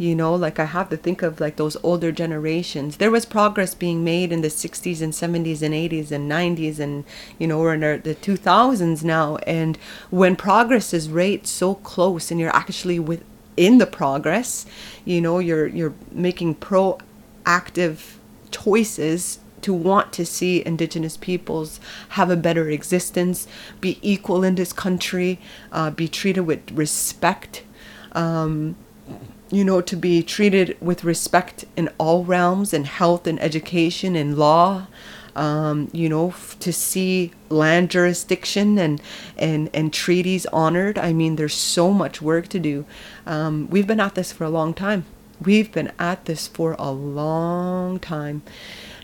You 0.00 0.14
know, 0.14 0.34
like 0.34 0.58
I 0.58 0.64
have 0.64 0.88
to 0.88 0.96
think 0.96 1.20
of 1.20 1.40
like 1.40 1.56
those 1.56 1.76
older 1.82 2.10
generations. 2.10 2.96
There 2.96 3.10
was 3.10 3.26
progress 3.26 3.74
being 3.74 4.02
made 4.02 4.32
in 4.32 4.40
the 4.40 4.48
60s 4.48 5.02
and 5.02 5.12
70s 5.12 5.60
and 5.60 5.74
80s 5.74 6.10
and 6.10 6.30
90s, 6.30 6.78
and 6.78 7.04
you 7.38 7.46
know, 7.46 7.58
we're 7.58 7.74
in 7.74 7.84
our, 7.84 7.98
the 7.98 8.14
2000s 8.14 9.04
now. 9.04 9.36
And 9.46 9.76
when 10.08 10.36
progress 10.36 10.94
is 10.94 11.10
right 11.10 11.46
so 11.46 11.74
close 11.74 12.30
and 12.30 12.40
you're 12.40 12.56
actually 12.56 12.98
within 12.98 13.76
the 13.76 13.86
progress, 13.86 14.64
you 15.04 15.20
know, 15.20 15.38
you're 15.38 15.66
you're 15.66 15.92
making 16.10 16.54
proactive 16.54 18.14
choices 18.50 19.40
to 19.60 19.74
want 19.74 20.14
to 20.14 20.24
see 20.24 20.64
indigenous 20.64 21.18
peoples 21.18 21.78
have 22.16 22.30
a 22.30 22.36
better 22.36 22.70
existence, 22.70 23.46
be 23.82 23.98
equal 24.00 24.44
in 24.44 24.54
this 24.54 24.72
country, 24.72 25.38
uh, 25.72 25.90
be 25.90 26.08
treated 26.08 26.46
with 26.46 26.72
respect, 26.72 27.64
um, 28.12 28.76
you 29.50 29.64
know, 29.64 29.80
to 29.80 29.96
be 29.96 30.22
treated 30.22 30.76
with 30.80 31.04
respect 31.04 31.64
in 31.76 31.88
all 31.98 32.24
realms, 32.24 32.72
in 32.72 32.84
health 32.84 33.26
and 33.26 33.40
education 33.42 34.16
and 34.16 34.38
law. 34.38 34.86
Um, 35.36 35.90
you 35.92 36.08
know, 36.08 36.30
f- 36.30 36.58
to 36.58 36.72
see 36.72 37.30
land 37.48 37.88
jurisdiction 37.90 38.78
and, 38.78 39.00
and, 39.38 39.70
and 39.72 39.92
treaties 39.92 40.44
honored. 40.46 40.98
I 40.98 41.12
mean, 41.12 41.36
there's 41.36 41.54
so 41.54 41.92
much 41.92 42.20
work 42.20 42.48
to 42.48 42.58
do. 42.58 42.84
Um, 43.26 43.68
we've 43.70 43.86
been 43.86 44.00
at 44.00 44.16
this 44.16 44.32
for 44.32 44.42
a 44.42 44.50
long 44.50 44.74
time. 44.74 45.04
We've 45.40 45.70
been 45.70 45.92
at 46.00 46.24
this 46.24 46.48
for 46.48 46.74
a 46.80 46.90
long 46.90 48.00
time 48.00 48.42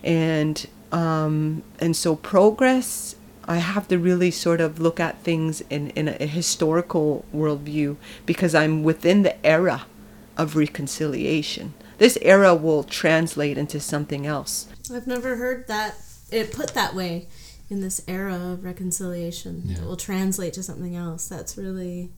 and 0.07 0.67
um, 0.93 1.63
and 1.81 1.95
so 1.95 2.17
progress 2.17 3.17
I 3.49 3.59
have 3.59 3.87
to 3.89 3.99
really 3.99 4.31
sort 4.31 4.61
of 4.61 4.81
look 4.81 4.99
at 4.99 5.23
things 5.23 5.61
in, 5.71 5.91
in 5.91 6.09
a 6.09 6.27
historical 6.27 7.25
worldview 7.35 7.97
because 8.25 8.55
I'm 8.55 8.83
within 8.83 9.23
the 9.23 9.45
era 9.47 9.87
of 10.37 10.57
reconciliation. 10.57 11.75
This 11.99 12.19
era 12.23 12.55
will 12.55 12.85
translate 12.85 13.57
into 13.57 13.81
something 13.81 14.27
else. 14.27 14.69
I've 14.93 15.07
never 15.07 15.37
heard 15.37 15.67
that 15.69 15.97
it 16.31 16.53
put 16.53 16.75
that 16.75 16.95
way 16.95 17.29
in 17.71 17.81
this 17.81 18.03
era 18.07 18.35
of 18.35 18.65
reconciliation. 18.65 19.63
Yeah. 19.65 19.79
It 19.79 19.85
will 19.85 19.97
translate 19.97 20.53
to 20.55 20.63
something 20.63 20.95
else. 20.95 21.29
That's 21.29 21.57
really, 21.57 22.11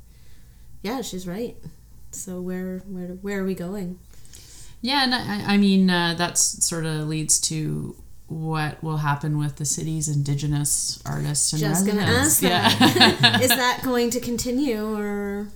yeah, 0.83 1.03
she's 1.03 1.27
right. 1.27 1.57
So 2.11 2.41
where 2.41 2.79
where 2.87 3.09
where 3.09 3.41
are 3.41 3.45
we 3.45 3.55
going? 3.55 3.99
Yeah, 4.81 5.05
and 5.05 5.15
I, 5.15 5.55
I 5.55 5.57
mean 5.59 5.91
uh, 5.91 6.15
that's 6.17 6.65
sort 6.65 6.87
of 6.87 7.09
leads 7.09 7.39
to 7.43 7.97
what 8.29 8.83
will 8.83 8.99
happen 8.99 9.39
with 9.39 9.57
the 9.57 9.65
city's 9.65 10.09
indigenous 10.09 11.03
artists 11.07 11.53
and 11.53 11.61
Just 11.61 11.87
gonna 11.87 12.03
ask 12.03 12.43
yeah. 12.43 12.69
that. 12.69 13.41
Is 13.43 13.49
that 13.49 13.81
going 13.85 14.11
to 14.11 14.21
continue 14.21 14.97
or? 14.97 15.49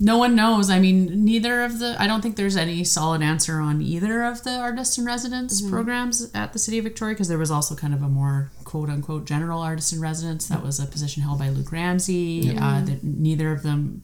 No 0.00 0.18
one 0.18 0.34
knows. 0.34 0.70
I 0.70 0.80
mean, 0.80 1.24
neither 1.24 1.62
of 1.62 1.78
the. 1.78 1.96
I 1.98 2.06
don't 2.06 2.20
think 2.20 2.36
there's 2.36 2.56
any 2.56 2.82
solid 2.84 3.22
answer 3.22 3.60
on 3.60 3.80
either 3.80 4.24
of 4.24 4.42
the 4.42 4.56
artist 4.56 4.98
in 4.98 5.04
residence 5.04 5.60
programs 5.62 6.30
at 6.34 6.52
the 6.52 6.58
city 6.58 6.78
of 6.78 6.84
Victoria 6.84 7.14
because 7.14 7.28
there 7.28 7.38
was 7.38 7.50
also 7.50 7.74
kind 7.74 7.94
of 7.94 8.02
a 8.02 8.08
more 8.08 8.50
quote 8.64 8.88
unquote 8.88 9.24
general 9.24 9.60
artist 9.60 9.92
in 9.92 10.00
residence 10.00 10.46
that 10.48 10.62
was 10.62 10.80
a 10.80 10.86
position 10.86 11.22
held 11.22 11.38
by 11.38 11.48
Luke 11.48 11.70
Ramsey. 11.70 12.56
Uh, 12.58 12.84
that 12.84 13.04
neither 13.04 13.52
of 13.52 13.62
them, 13.62 14.02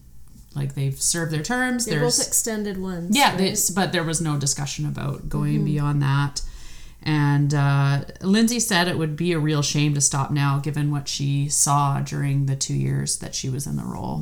like 0.54 0.74
they've 0.74 1.00
served 1.00 1.32
their 1.32 1.42
terms. 1.42 1.86
They're 1.86 2.00
there's 2.00 2.18
both 2.18 2.26
extended 2.26 2.78
ones. 2.78 3.16
Yeah, 3.16 3.30
right? 3.30 3.38
this, 3.38 3.70
but 3.70 3.92
there 3.92 4.04
was 4.04 4.20
no 4.20 4.38
discussion 4.38 4.86
about 4.86 5.28
going 5.28 5.64
beyond 5.64 6.02
that. 6.02 6.42
And 7.02 7.54
uh, 7.54 8.04
Lindsay 8.20 8.60
said 8.60 8.86
it 8.86 8.98
would 8.98 9.16
be 9.16 9.32
a 9.32 9.38
real 9.38 9.62
shame 9.62 9.94
to 9.94 10.00
stop 10.00 10.30
now, 10.30 10.58
given 10.58 10.90
what 10.90 11.08
she 11.08 11.48
saw 11.48 12.00
during 12.00 12.46
the 12.46 12.56
two 12.56 12.74
years 12.74 13.18
that 13.18 13.34
she 13.34 13.48
was 13.48 13.66
in 13.66 13.76
the 13.76 13.84
role. 13.84 14.18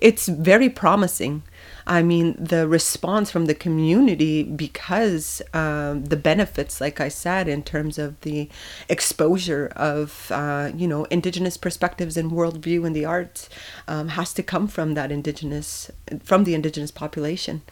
It's 0.00 0.28
very 0.28 0.68
promising. 0.68 1.42
I 1.86 2.02
mean, 2.02 2.36
the 2.38 2.68
response 2.68 3.30
from 3.30 3.46
the 3.46 3.54
community 3.54 4.42
because 4.42 5.40
um, 5.54 6.04
the 6.04 6.16
benefits, 6.16 6.80
like 6.80 7.00
I 7.00 7.08
said, 7.08 7.48
in 7.48 7.62
terms 7.62 7.98
of 7.98 8.20
the 8.20 8.48
exposure 8.88 9.72
of 9.74 10.30
uh, 10.30 10.70
you 10.76 10.86
know 10.86 11.04
indigenous 11.04 11.56
perspectives 11.56 12.16
and 12.16 12.30
worldview 12.30 12.86
in 12.86 12.92
the 12.92 13.04
arts, 13.04 13.48
um, 13.86 14.08
has 14.08 14.34
to 14.34 14.42
come 14.42 14.68
from 14.68 14.94
that 14.94 15.10
indigenous 15.10 15.90
from 16.22 16.44
the 16.44 16.54
indigenous 16.54 16.90
population. 16.90 17.62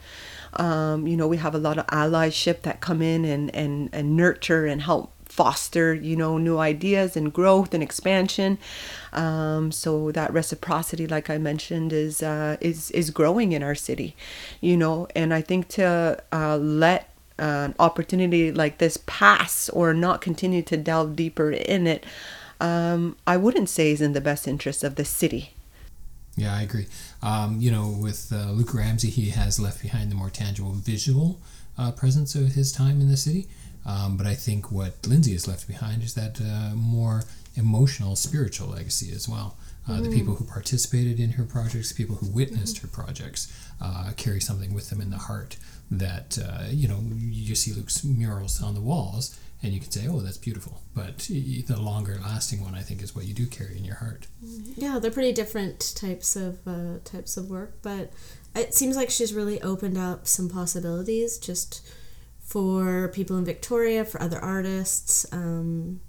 Um, 0.53 1.07
you 1.07 1.15
know, 1.15 1.27
we 1.27 1.37
have 1.37 1.53
a 1.53 1.59
lot 1.59 1.77
of 1.77 1.85
allyship 1.87 2.61
that 2.63 2.81
come 2.81 3.01
in 3.01 3.25
and, 3.25 3.53
and, 3.53 3.89
and 3.93 4.15
nurture 4.15 4.65
and 4.65 4.81
help 4.81 5.13
foster, 5.37 5.93
you 5.93 6.15
know, 6.15 6.37
new 6.39 6.57
ideas 6.57 7.15
and 7.15 7.31
growth 7.31 7.73
and 7.73 7.83
expansion. 7.83 8.57
Um, 9.13 9.71
so 9.71 10.11
that 10.11 10.33
reciprocity, 10.33 11.07
like 11.07 11.29
I 11.29 11.37
mentioned, 11.37 11.93
is 11.93 12.23
uh, 12.23 12.57
is 12.59 12.91
is 12.91 13.11
growing 13.11 13.53
in 13.53 13.63
our 13.63 13.75
city, 13.75 14.15
you 14.59 14.75
know. 14.75 15.07
And 15.15 15.33
I 15.33 15.41
think 15.41 15.67
to 15.69 16.21
uh, 16.33 16.57
let 16.57 17.13
an 17.37 17.75
opportunity 17.79 18.51
like 18.51 18.79
this 18.79 18.97
pass 19.05 19.69
or 19.69 19.93
not 19.93 20.21
continue 20.21 20.63
to 20.63 20.75
delve 20.75 21.15
deeper 21.15 21.51
in 21.51 21.85
it, 21.85 22.03
um, 22.59 23.15
I 23.27 23.37
wouldn't 23.37 23.69
say 23.69 23.91
is 23.91 24.01
in 24.01 24.13
the 24.13 24.21
best 24.21 24.47
interest 24.47 24.83
of 24.83 24.95
the 24.95 25.05
city. 25.05 25.51
Yeah, 26.35 26.55
I 26.55 26.61
agree. 26.61 26.87
Um, 27.21 27.59
you 27.59 27.71
know, 27.71 27.87
with 27.87 28.31
uh, 28.31 28.51
Luke 28.51 28.73
Ramsey, 28.73 29.09
he 29.09 29.29
has 29.31 29.59
left 29.59 29.81
behind 29.81 30.11
the 30.11 30.15
more 30.15 30.29
tangible 30.29 30.71
visual 30.71 31.39
uh, 31.77 31.91
presence 31.91 32.35
of 32.35 32.53
his 32.53 32.71
time 32.71 33.01
in 33.01 33.09
the 33.09 33.17
city. 33.17 33.47
Um, 33.87 34.17
but 34.17 34.27
I 34.27 34.35
think 34.35 34.71
what 34.71 35.07
Lindsay 35.07 35.31
has 35.31 35.47
left 35.47 35.67
behind 35.67 36.03
is 36.03 36.13
that 36.15 36.41
uh, 36.41 36.75
more 36.75 37.23
emotional, 37.55 38.15
spiritual 38.15 38.67
legacy 38.67 39.11
as 39.13 39.27
well. 39.27 39.57
Uh, 39.89 40.01
The 40.01 40.09
people 40.09 40.35
who 40.35 40.43
participated 40.43 41.17
in 41.17 41.31
her 41.31 41.45
projects, 41.45 41.93
people 41.93 42.17
who 42.17 42.27
witnessed 42.27 42.79
her 42.79 42.87
projects, 42.89 43.47
uh, 43.81 44.11
carry 44.17 44.41
something 44.41 44.73
with 44.73 44.89
them 44.89 44.99
in 44.99 45.11
the 45.11 45.17
heart 45.17 45.55
that, 45.89 46.37
uh, 46.37 46.65
you 46.69 46.89
know, 46.89 46.99
you 47.15 47.55
see 47.55 47.71
Luke's 47.71 48.03
murals 48.03 48.61
on 48.61 48.75
the 48.75 48.81
walls 48.81 49.39
and 49.63 49.73
you 49.73 49.79
can 49.79 49.89
say, 49.89 50.05
oh, 50.07 50.19
that's 50.19 50.37
beautiful. 50.37 50.81
But 50.93 51.19
the 51.19 51.79
longer 51.79 52.19
lasting 52.21 52.61
one, 52.63 52.75
I 52.75 52.81
think, 52.81 53.01
is 53.01 53.15
what 53.15 53.25
you 53.25 53.33
do 53.33 53.47
carry 53.47 53.77
in 53.77 53.85
your 53.85 53.95
heart. 53.95 54.27
Yeah, 54.75 54.99
they're 54.99 55.09
pretty 55.09 55.31
different 55.31 55.93
types 55.95 56.35
of 56.35 56.59
uh, 56.67 56.99
types 57.05 57.37
of 57.37 57.49
work, 57.49 57.77
but 57.81 58.11
it 58.55 58.73
seems 58.73 58.95
like 58.95 59.09
she's 59.09 59.33
really 59.33 59.61
opened 59.61 59.97
up 59.97 60.27
some 60.27 60.49
possibilities 60.49 61.37
just 61.37 61.81
for 62.47 63.09
people 63.09 63.37
in 63.37 63.43
Victoria, 63.43 64.05
for 64.05 64.21
other 64.21 64.39
artists, 64.39 65.25
um, 65.33 65.99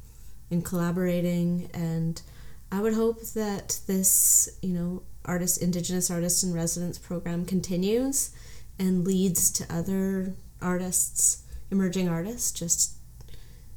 in 0.51 0.63
collaborating, 0.63 1.69
and 1.75 2.23
I 2.71 2.81
would 2.81 2.95
hope 2.95 3.21
that 3.35 3.81
this, 3.87 4.49
you 4.63 4.73
know, 4.73 5.03
artist, 5.25 5.61
Indigenous 5.61 6.11
artist 6.11 6.45
in 6.45 6.55
residence 6.55 6.97
program 6.97 7.45
continues 7.45 8.31
and 8.79 9.05
leads 9.05 9.51
to 9.53 9.67
other 9.75 10.35
artists, 10.63 11.43
emerging 11.71 12.09
artists, 12.09 12.53
just 12.53 12.95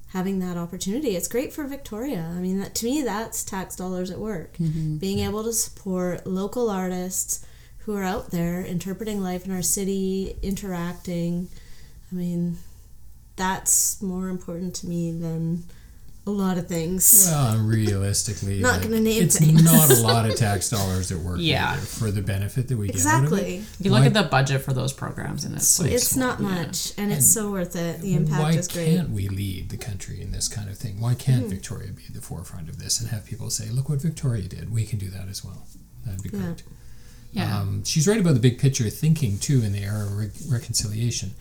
having 0.10 0.40
that 0.40 0.56
opportunity. 0.56 1.16
It's 1.16 1.28
great 1.28 1.52
for 1.52 1.66
Victoria. 1.66 2.32
I 2.38 2.40
mean, 2.40 2.60
that, 2.60 2.76
to 2.76 2.86
me, 2.86 3.02
that's 3.02 3.44
tax 3.44 3.76
dollars 3.76 4.12
at 4.12 4.20
work. 4.20 4.58
Being 5.00 5.20
able 5.20 5.44
to 5.44 5.54
support 5.54 6.28
local 6.28 6.70
artists 6.70 7.44
who 7.80 7.96
are 7.96 8.04
out 8.04 8.30
there 8.30 8.62
interpreting 8.62 9.22
life 9.24 9.46
in 9.46 9.52
our 9.52 9.64
city, 9.64 10.38
interacting. 10.44 11.50
I 12.12 12.16
mean, 12.16 12.58
that's 13.36 14.02
more 14.02 14.30
important 14.30 14.76
to 14.76 14.88
me 14.88 15.12
than 15.12 15.64
a 16.28 16.30
lot 16.30 16.58
of 16.60 16.68
things. 16.68 17.26
Well, 17.32 17.58
realistically, 17.60 18.60
Not 18.60 18.74
like, 18.74 18.84
gonna 18.84 19.00
name 19.00 19.24
it's 19.24 19.40
things. 19.40 19.64
not 19.64 19.90
a 19.90 19.96
lot 20.02 20.30
of 20.30 20.36
tax 20.38 20.70
dollars 20.70 21.12
at 21.12 21.18
work 21.18 21.38
Yeah. 21.40 21.78
for 21.78 22.12
the 22.12 22.22
benefit 22.22 22.68
that 22.68 22.78
we 22.78 22.88
get 22.88 23.04
out 23.08 23.24
of 23.24 23.24
exactly. 23.34 23.56
it. 23.58 23.64
You 23.80 23.90
look 23.92 24.02
Why- 24.02 24.06
at 24.08 24.14
the 24.14 24.24
budget 24.24 24.62
for 24.62 24.74
those 24.74 24.94
programs, 24.94 25.46
and 25.46 25.56
it's 25.56 25.68
So 25.68 25.84
like, 25.84 25.94
It's 25.94 26.08
small, 26.10 26.28
not 26.28 26.40
yeah. 26.42 26.48
much, 26.48 26.94
and 26.98 27.12
it's 27.12 27.24
And 27.24 27.24
so 27.26 27.52
worth 27.52 27.76
it. 27.76 28.02
The 28.02 28.14
impact 28.14 28.40
Why 28.42 28.52
is 28.52 28.68
great. 28.68 28.90
Why 28.92 28.96
can't 28.98 29.10
we 29.10 29.30
lead 29.30 29.70
the 29.70 29.78
country 29.78 30.22
in 30.22 30.32
this 30.32 30.48
kind 30.48 30.70
of 30.70 30.78
thing? 30.78 31.00
Why 31.00 31.16
can't 31.16 31.48
Victoria 31.48 31.92
be 31.92 32.04
at 32.08 32.14
the 32.14 32.22
forefront 32.22 32.70
of 32.70 32.78
this 32.78 33.00
and 33.00 33.10
have 33.10 33.26
people 33.26 33.50
say, 33.50 33.70
"Look 33.70 33.90
what 33.90 34.00
Victoria 34.02 34.44
did. 34.48 34.72
We 34.72 34.86
can 34.86 35.00
do 35.00 35.10
that 35.10 35.28
as 35.28 35.44
well." 35.44 35.66
That'd 36.06 36.22
be 36.22 36.30
Yeah. 36.38 36.44
great. 36.44 36.64
yeah. 37.34 37.60
Um, 37.60 37.84
she's 37.84 38.08
right 38.08 38.20
about 38.20 38.34
the 38.36 38.40
big 38.40 38.60
picture 38.60 38.88
thinking 38.92 39.40
too 39.40 39.64
in 39.64 39.72
the 39.72 39.80
era 39.80 40.06
of 40.06 40.16
re- 40.18 40.30
reconciliation. 40.50 41.34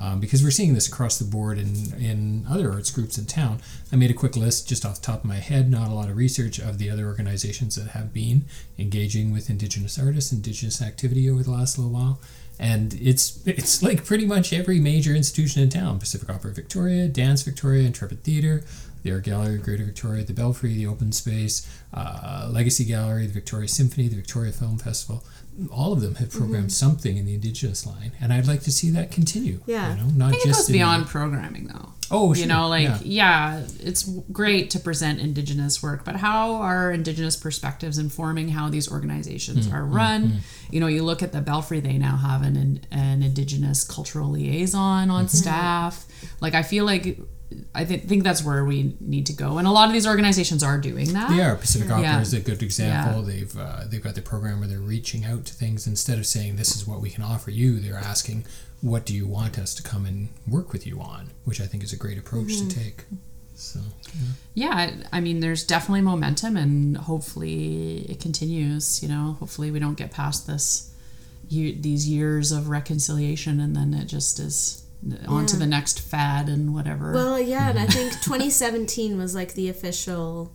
Um, 0.00 0.20
because 0.20 0.44
we're 0.44 0.50
seeing 0.52 0.74
this 0.74 0.86
across 0.86 1.18
the 1.18 1.24
board 1.24 1.58
in, 1.58 1.92
in 2.00 2.46
other 2.48 2.70
arts 2.70 2.90
groups 2.90 3.18
in 3.18 3.26
town. 3.26 3.60
I 3.92 3.96
made 3.96 4.10
a 4.10 4.14
quick 4.14 4.36
list 4.36 4.68
just 4.68 4.84
off 4.84 5.00
the 5.00 5.06
top 5.06 5.20
of 5.20 5.24
my 5.24 5.36
head, 5.36 5.70
not 5.70 5.88
a 5.88 5.94
lot 5.94 6.08
of 6.08 6.16
research 6.16 6.58
of 6.58 6.78
the 6.78 6.88
other 6.88 7.06
organizations 7.06 7.74
that 7.74 7.90
have 7.90 8.12
been 8.12 8.44
engaging 8.78 9.32
with 9.32 9.50
Indigenous 9.50 9.98
artists, 9.98 10.32
Indigenous 10.32 10.80
activity 10.80 11.28
over 11.28 11.42
the 11.42 11.50
last 11.50 11.78
little 11.78 11.92
while. 11.92 12.20
And 12.60 12.94
it's 12.94 13.40
it's 13.46 13.82
like 13.82 14.04
pretty 14.04 14.26
much 14.26 14.52
every 14.52 14.80
major 14.80 15.14
institution 15.14 15.62
in 15.62 15.68
town 15.68 16.00
Pacific 16.00 16.28
Opera 16.28 16.52
Victoria, 16.52 17.06
Dance 17.06 17.42
Victoria, 17.42 17.86
Intrepid 17.86 18.24
Theatre, 18.24 18.64
the 19.02 19.12
Art 19.12 19.24
Gallery, 19.24 19.56
of 19.56 19.62
Greater 19.62 19.84
Victoria, 19.84 20.24
the 20.24 20.32
Belfry, 20.34 20.74
the 20.74 20.86
Open 20.86 21.12
Space, 21.12 21.66
uh, 21.94 22.48
Legacy 22.52 22.84
Gallery, 22.84 23.26
the 23.26 23.32
Victoria 23.32 23.68
Symphony, 23.68 24.08
the 24.08 24.16
Victoria 24.16 24.52
Film 24.52 24.78
Festival. 24.78 25.24
All 25.72 25.92
of 25.92 26.00
them 26.00 26.14
have 26.16 26.30
programmed 26.30 26.66
Mm-hmm. 26.66 26.68
something 26.70 27.16
in 27.16 27.26
the 27.26 27.34
Indigenous 27.34 27.84
line, 27.84 28.12
and 28.20 28.32
I'd 28.32 28.46
like 28.46 28.60
to 28.62 28.70
see 28.72 28.90
that 28.90 29.10
continue. 29.10 29.60
Yeah. 29.66 29.90
you 29.96 30.02
know, 30.02 30.08
not 30.14 30.28
I 30.28 30.30
think 30.32 30.44
it 30.44 30.48
just 30.48 30.60
goes 30.60 30.68
in- 30.68 30.72
beyond 30.74 31.06
programming 31.06 31.66
though. 31.66 31.92
Oh, 32.10 32.30
you 32.32 32.36
sure, 32.40 32.46
know, 32.46 32.68
like 32.68 32.84
yeah. 32.84 32.98
yeah. 33.02 33.66
it's 33.80 34.04
great 34.32 34.70
to 34.70 34.78
present 34.80 35.20
indigenous 35.20 35.82
work, 35.82 36.04
but 36.06 36.16
how 36.16 36.52
are 36.54 36.90
indigenous 36.90 37.36
perspectives 37.36 37.98
informing 37.98 38.48
how 38.50 38.70
these 38.70 38.90
organizations 38.90 39.66
Mm, 39.66 39.74
are 39.74 39.84
run? 39.84 40.38
You 40.70 40.80
know, 40.80 40.86
you 40.86 41.02
look 41.02 41.22
at 41.22 41.32
the 41.32 41.40
Belfry; 41.42 41.80
they 41.80 41.98
now 41.98 42.16
have 42.16 42.42
an 42.42 42.80
an 42.92 43.22
indigenous 43.22 43.82
cultural 43.84 44.30
liaison 44.30 45.08
Mm-hmm. 45.08 45.16
on 45.16 45.28
staff. 45.28 46.06
Like, 46.40 46.54
I 46.54 46.62
feel 46.62 46.84
like 46.86 47.18
I 47.74 47.84
th- 47.84 48.02
think 48.02 48.24
that's 48.24 48.44
where 48.44 48.64
we 48.64 48.94
need 49.00 49.24
to 49.26 49.32
go, 49.32 49.56
and 49.58 49.66
a 49.66 49.70
lot 49.70 49.88
of 49.88 49.94
these 49.94 50.06
organizations 50.06 50.62
are 50.62 50.76
doing 50.78 51.12
that. 51.14 51.30
Yeah. 51.34 51.54
Pacific 51.54 51.90
Opera 51.90 52.02
Yeah. 52.02 52.20
is 52.20 52.34
a 52.34 52.40
good 52.40 52.62
example. 52.62 53.22
They've 53.22 53.56
uh, 53.58 53.84
they've 53.88 54.02
got 54.02 54.14
the 54.14 54.22
program 54.22 54.58
where 54.60 54.68
they're 54.68 54.78
reaching 54.80 55.24
out 55.24 55.46
to 55.46 55.54
things 55.54 55.86
instead 55.86 56.18
of 56.18 56.26
saying 56.26 56.56
this 56.56 56.76
is 56.76 56.86
what 56.86 57.00
we 57.00 57.08
can 57.10 57.22
offer 57.24 57.50
you. 57.50 57.80
They're 57.80 57.96
asking 57.96 58.44
what 58.82 59.04
do 59.06 59.14
you 59.14 59.26
want 59.26 59.58
us 59.58 59.74
to 59.74 59.82
come 59.82 60.04
and 60.06 60.28
work 60.46 60.72
with 60.72 60.86
you 60.86 61.00
on, 61.00 61.30
which 61.44 61.60
I 61.60 61.66
think 61.66 61.82
is 61.82 61.92
a 61.92 61.96
great 61.96 62.18
approach 62.18 62.48
Mm-hmm. 62.48 62.68
to 62.68 62.76
take. 62.84 63.04
So 63.54 63.80
yeah 64.54 64.70
I- 64.70 65.02
i 65.16 65.20
mean 65.20 65.40
there's 65.40 65.64
definitely 65.64 66.02
momentum 66.02 66.56
and 66.56 66.96
hopefully 66.96 68.02
it 68.08 68.20
continues 68.20 69.02
you 69.02 69.08
know 69.08 69.36
hopefully 69.40 69.72
we 69.72 69.80
don't 69.80 69.96
get 69.96 70.12
past 70.12 70.46
this 70.46 70.92
these 71.50 72.08
years 72.08 72.52
of 72.52 72.68
reconciliation 72.68 73.58
and 73.58 73.74
then 73.74 73.94
it 73.94 74.04
just 74.06 74.38
is 74.38 74.84
on 75.26 75.46
to 75.46 75.56
the 75.56 75.66
next 75.66 76.00
fad 76.00 76.48
and 76.48 76.74
whatever 76.74 77.12
Well, 77.12 77.40
yeah, 77.40 77.70
and 77.70 77.78
I 77.78 77.86
mm-hmm. 77.86 77.92
think 77.92 78.12
2017 78.22 79.16
was 79.16 79.34
like 79.34 79.54
the 79.54 79.68
official. 79.68 80.52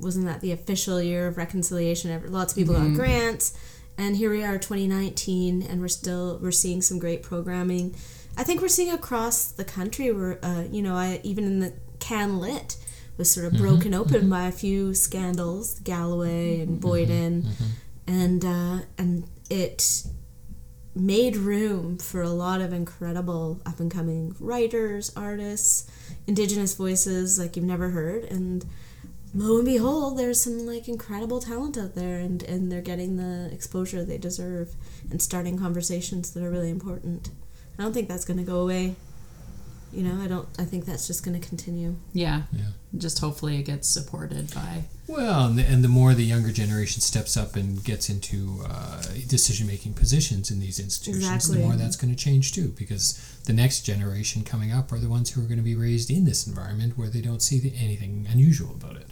Wasn't 0.00 0.26
that 0.26 0.40
the 0.40 0.52
official 0.52 1.00
year 1.00 1.28
of 1.28 1.36
reconciliation? 1.36 2.10
Ever- 2.10 2.28
Lots 2.28 2.52
of 2.52 2.58
people 2.58 2.74
got 2.74 2.82
mm-hmm. 2.82 2.96
grants, 2.96 3.56
and 3.96 4.16
here 4.16 4.30
we 4.30 4.42
are, 4.42 4.58
2019, 4.58 5.62
and 5.62 5.80
we're 5.80 5.88
still 5.88 6.38
we're 6.42 6.50
seeing 6.50 6.82
some 6.82 6.98
great 6.98 7.22
programming. 7.22 7.94
I 8.36 8.42
think 8.42 8.60
we're 8.60 8.68
seeing 8.68 8.92
across 8.92 9.52
the 9.52 9.64
country. 9.64 10.10
Where 10.10 10.44
uh, 10.44 10.64
you 10.70 10.82
know, 10.82 10.96
I 10.96 11.20
even 11.22 11.44
in 11.44 11.60
the 11.60 11.74
Can 12.00 12.40
Lit 12.40 12.76
was 13.16 13.30
sort 13.30 13.46
of 13.46 13.52
mm-hmm. 13.52 13.62
broken 13.62 13.94
open 13.94 14.28
by 14.28 14.46
a 14.46 14.52
few 14.52 14.94
scandals, 14.94 15.78
Galloway 15.78 16.60
and 16.60 16.80
Boyden, 16.80 17.46
and 18.06 18.44
uh, 18.44 18.78
and 18.98 19.28
it 19.48 20.04
made 20.94 21.36
room 21.36 21.98
for 21.98 22.22
a 22.22 22.30
lot 22.30 22.60
of 22.60 22.72
incredible 22.72 23.60
up 23.66 23.80
and 23.80 23.90
coming 23.90 24.34
writers, 24.38 25.12
artists, 25.16 25.90
indigenous 26.26 26.74
voices 26.74 27.38
like 27.38 27.56
you've 27.56 27.64
never 27.64 27.90
heard 27.90 28.24
and 28.24 28.64
lo 29.34 29.56
and 29.56 29.64
behold 29.66 30.16
there's 30.16 30.40
some 30.40 30.64
like 30.64 30.86
incredible 30.88 31.40
talent 31.40 31.76
out 31.76 31.94
there 31.94 32.18
and 32.18 32.42
and 32.44 32.70
they're 32.70 32.80
getting 32.80 33.16
the 33.16 33.52
exposure 33.52 34.04
they 34.04 34.16
deserve 34.16 34.74
and 35.10 35.20
starting 35.20 35.58
conversations 35.58 36.32
that 36.32 36.42
are 36.42 36.50
really 36.50 36.70
important. 36.70 37.30
I 37.78 37.82
don't 37.82 37.92
think 37.92 38.08
that's 38.08 38.24
going 38.24 38.38
to 38.38 38.44
go 38.44 38.60
away. 38.60 38.94
You 39.94 40.02
know, 40.02 40.20
I 40.22 40.26
don't 40.28 40.48
I 40.58 40.64
think 40.64 40.84
that's 40.84 41.06
just 41.06 41.24
going 41.24 41.40
to 41.40 41.48
continue. 41.48 41.96
yeah 42.12 42.42
yeah. 42.52 42.70
just 42.98 43.18
hopefully 43.20 43.58
it 43.58 43.62
gets 43.64 43.88
supported 43.88 44.52
by 44.54 44.84
Well, 45.06 45.46
and 45.46 45.58
the, 45.58 45.62
and 45.72 45.82
the 45.84 45.88
more 45.88 46.14
the 46.14 46.24
younger 46.24 46.50
generation 46.52 47.00
steps 47.00 47.36
up 47.36 47.56
and 47.56 47.82
gets 47.84 48.08
into 48.08 48.62
uh, 48.68 49.02
decision 49.28 49.66
making 49.66 49.92
positions 49.94 50.50
in 50.50 50.58
these 50.60 50.78
institutions, 50.80 51.24
Exactly. 51.34 51.58
the 51.58 51.64
more 51.66 51.76
that's 51.76 51.96
going 51.96 52.14
to 52.14 52.18
change 52.26 52.52
too. 52.52 52.68
Because 52.78 53.18
the 53.44 53.52
next 53.52 53.80
generation 53.82 54.42
coming 54.44 54.72
up 54.72 54.90
are 54.92 54.98
the 54.98 55.08
ones 55.08 55.30
who 55.30 55.40
are 55.42 55.48
going 55.52 55.58
to 55.64 55.70
be 55.72 55.76
raised 55.76 56.10
in 56.10 56.24
this 56.24 56.46
environment 56.46 56.96
where 56.98 57.08
they 57.10 57.20
don't 57.20 57.42
see 57.42 57.58
the, 57.60 57.72
anything 57.76 58.26
unusual 58.30 58.72
about 58.80 58.96
it. 58.96 59.06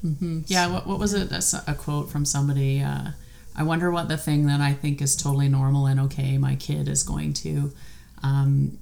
yeah 0.47 0.67
what, 0.73 0.87
what 0.87 0.99
was 0.99 1.13
it 1.15 1.31
a, 1.33 1.37
s- 1.37 1.55
a 1.69 1.75
quote 1.75 2.11
from 2.11 2.25
somebody 2.25 2.81
uh, 2.83 3.09
i 3.55 3.63
wonder 3.63 3.91
what 3.91 4.09
the 4.09 4.17
thing 4.17 4.47
that 4.47 4.61
i 4.61 4.73
think 4.73 5.03
is 5.03 5.15
totally 5.15 5.49
normal 5.49 5.87
and 5.87 6.01
okay 6.01 6.39
my 6.39 6.55
kid 6.57 6.89
is 6.89 7.03
going 7.03 7.33
to 7.35 7.71
um, 8.23 8.79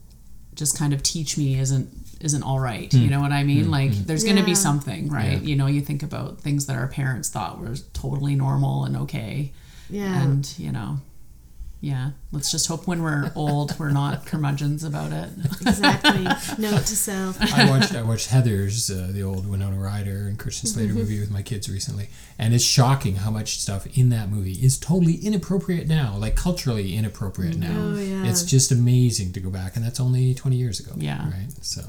just 0.55 0.77
kind 0.79 0.93
of 0.93 1.03
teach 1.03 1.39
me 1.39 1.59
isn't 1.59 1.89
isn't 2.21 2.43
all 2.43 2.61
right. 2.61 2.93
Hmm. 2.93 2.99
You 2.99 3.11
know 3.11 3.21
what 3.21 3.33
i 3.33 3.45
mean? 3.45 3.65
Hmm. 3.65 3.71
Like 3.71 3.95
hmm. 3.95 4.03
there's 4.05 4.25
going 4.25 4.37
to 4.37 4.45
be 4.45 4.55
something 4.55 5.09
right? 5.09 5.41
Yeah. 5.41 5.49
you 5.49 5.57
know 5.57 5.67
you 5.67 5.81
think 5.81 6.03
about 6.03 6.41
things 6.41 6.67
that 6.67 6.77
our 6.77 6.89
parents 6.89 7.29
thought 7.29 7.61
were 7.61 7.77
totally 7.93 8.35
normal 8.35 8.85
and 8.85 8.97
okay. 8.97 9.53
Yeah. 9.89 10.23
and 10.23 10.59
you 10.59 10.73
know 10.73 10.99
yeah 11.81 12.11
let's 12.33 12.51
just 12.51 12.67
hope 12.67 12.87
when 12.87 13.03
we're 13.03 13.33
old 13.35 13.79
we're 13.79 13.91
not 13.91 14.27
curmudgeons 14.27 14.85
about 14.85 15.13
it 15.13 15.31
exactly. 15.61 16.25
Note 16.59 16.87
to 16.87 16.97
self. 16.97 17.41
I 17.41 17.69
watched 17.71 17.95
I 17.95 18.03
watched 18.03 18.31
Heathers 18.31 18.91
uh, 18.91 19.13
the 19.13 19.23
old 19.23 19.49
Winona 19.49 19.79
Ryder 19.79 20.27
and 20.29 20.39
Christian 20.39 20.69
Slater 20.69 20.93
movie 20.93 21.21
with 21.21 21.31
my 21.31 21.43
kids 21.43 21.69
recently, 21.71 22.09
and 22.39 22.55
it's 22.55 22.65
shocking 22.65 23.17
how 23.17 23.31
much 23.31 23.59
stuff 23.59 23.87
in 23.97 24.11
that 24.11 24.29
movie 24.29 24.53
is 24.53 24.79
totally 24.79 25.15
inappropriate 25.15 25.89
now, 25.89 26.17
like 26.17 26.37
culturally 26.37 26.97
inappropriate 26.97 27.57
now. 27.57 27.75
Oh, 27.77 27.99
yeah. 27.99 28.25
It's 28.25 28.43
just 28.43 28.71
amazing 28.73 29.33
to 29.33 29.41
go 29.41 29.51
back, 29.51 29.77
and 29.77 29.85
that's 29.85 30.01
only 30.01 30.35
twenty 30.35 30.57
years 30.57 30.81
ago. 30.81 30.93
Yeah. 30.97 31.25
right. 31.31 31.49
So 31.63 31.83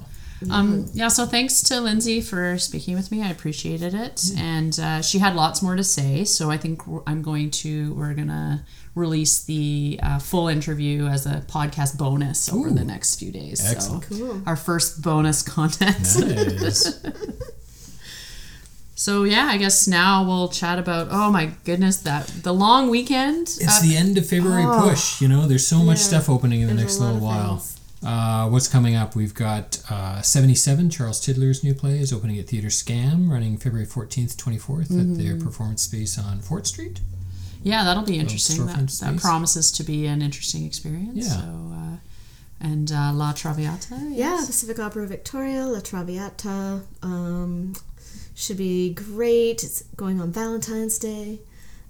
Um, 0.49 0.87
yeah, 0.93 1.07
so 1.09 1.25
thanks 1.25 1.61
to 1.63 1.79
Lindsay 1.79 2.19
for 2.21 2.57
speaking 2.57 2.95
with 2.95 3.11
me. 3.11 3.21
I 3.21 3.29
appreciated 3.29 3.93
it. 3.93 4.23
And 4.37 4.79
uh, 4.79 5.01
she 5.01 5.19
had 5.19 5.35
lots 5.35 5.61
more 5.61 5.75
to 5.75 5.83
say. 5.83 6.23
So 6.25 6.49
I 6.49 6.57
think 6.57 6.81
I'm 7.05 7.21
going 7.21 7.51
to, 7.51 7.93
we're 7.93 8.13
going 8.13 8.29
to 8.29 8.61
release 8.95 9.43
the 9.43 9.99
uh, 10.01 10.19
full 10.19 10.47
interview 10.47 11.05
as 11.07 11.25
a 11.25 11.41
podcast 11.47 11.97
bonus 11.97 12.51
over 12.51 12.69
Ooh. 12.69 12.73
the 12.73 12.83
next 12.83 13.15
few 13.19 13.31
days. 13.31 13.69
Excellent. 13.69 14.05
So 14.05 14.17
Cool. 14.17 14.41
our 14.45 14.55
first 14.55 15.01
bonus 15.01 15.41
content. 15.43 15.99
nice. 16.61 17.03
So 18.93 19.23
yeah, 19.23 19.47
I 19.47 19.57
guess 19.57 19.87
now 19.87 20.23
we'll 20.23 20.49
chat 20.49 20.77
about, 20.77 21.07
oh 21.09 21.31
my 21.31 21.49
goodness, 21.63 21.97
that 22.03 22.27
the 22.27 22.53
long 22.53 22.87
weekend. 22.91 23.47
It's 23.47 23.79
uh, 23.79 23.81
the 23.81 23.97
end 23.97 24.15
of 24.19 24.27
February 24.27 24.63
oh. 24.63 24.87
push. 24.89 25.19
You 25.19 25.27
know, 25.27 25.47
there's 25.47 25.65
so 25.65 25.79
much 25.79 25.97
Yeah. 25.97 26.03
stuff 26.03 26.29
opening 26.29 26.61
in 26.61 26.67
the 26.67 26.75
next 26.75 26.99
little 26.99 27.17
while. 27.19 27.57
things. 27.57 27.79
Uh, 28.05 28.49
what's 28.49 28.67
coming 28.67 28.95
up? 28.95 29.15
We've 29.15 29.33
got 29.33 29.81
uh, 29.89 30.21
77, 30.21 30.89
Charles 30.89 31.23
Tidler's 31.23 31.63
new 31.63 31.75
play 31.75 31.99
is 31.99 32.11
opening 32.11 32.39
at 32.39 32.47
Theatre 32.47 32.69
SKAM, 32.69 33.29
running 33.31 33.57
February 33.57 33.85
14th, 33.87 34.35
24th 34.35 34.81
at 34.99 35.17
their 35.17 35.33
Mm-hmm. 35.35 35.45
performance 35.45 35.83
space 35.83 36.17
on 36.17 36.39
Fort 36.39 36.65
Street. 36.65 36.99
yeah, 37.63 37.83
that'll 37.83 38.03
be 38.03 38.17
interesting. 38.17 38.65
That, 38.65 38.87
that 38.87 39.17
promises 39.21 39.71
to 39.73 39.83
be 39.83 40.07
an 40.07 40.21
interesting 40.23 40.65
experience. 40.65 41.27
Yeah. 41.27 41.41
So, 41.41 41.71
uh, 41.73 41.97
and 42.59 42.91
uh, 42.91 43.11
La 43.13 43.33
Traviata. 43.33 43.95
Yeah, 44.09 44.35
yes? 44.35 44.47
Pacific 44.47 44.79
Opera 44.79 45.05
Victoria, 45.07 45.65
La 45.65 45.79
Traviata. 45.79 46.81
Um, 47.03 47.73
should 48.33 48.57
be 48.57 48.93
great. 48.93 49.63
It's 49.63 49.83
going 49.95 50.19
on 50.19 50.31
Valentine's 50.31 50.97
Day. 50.97 51.39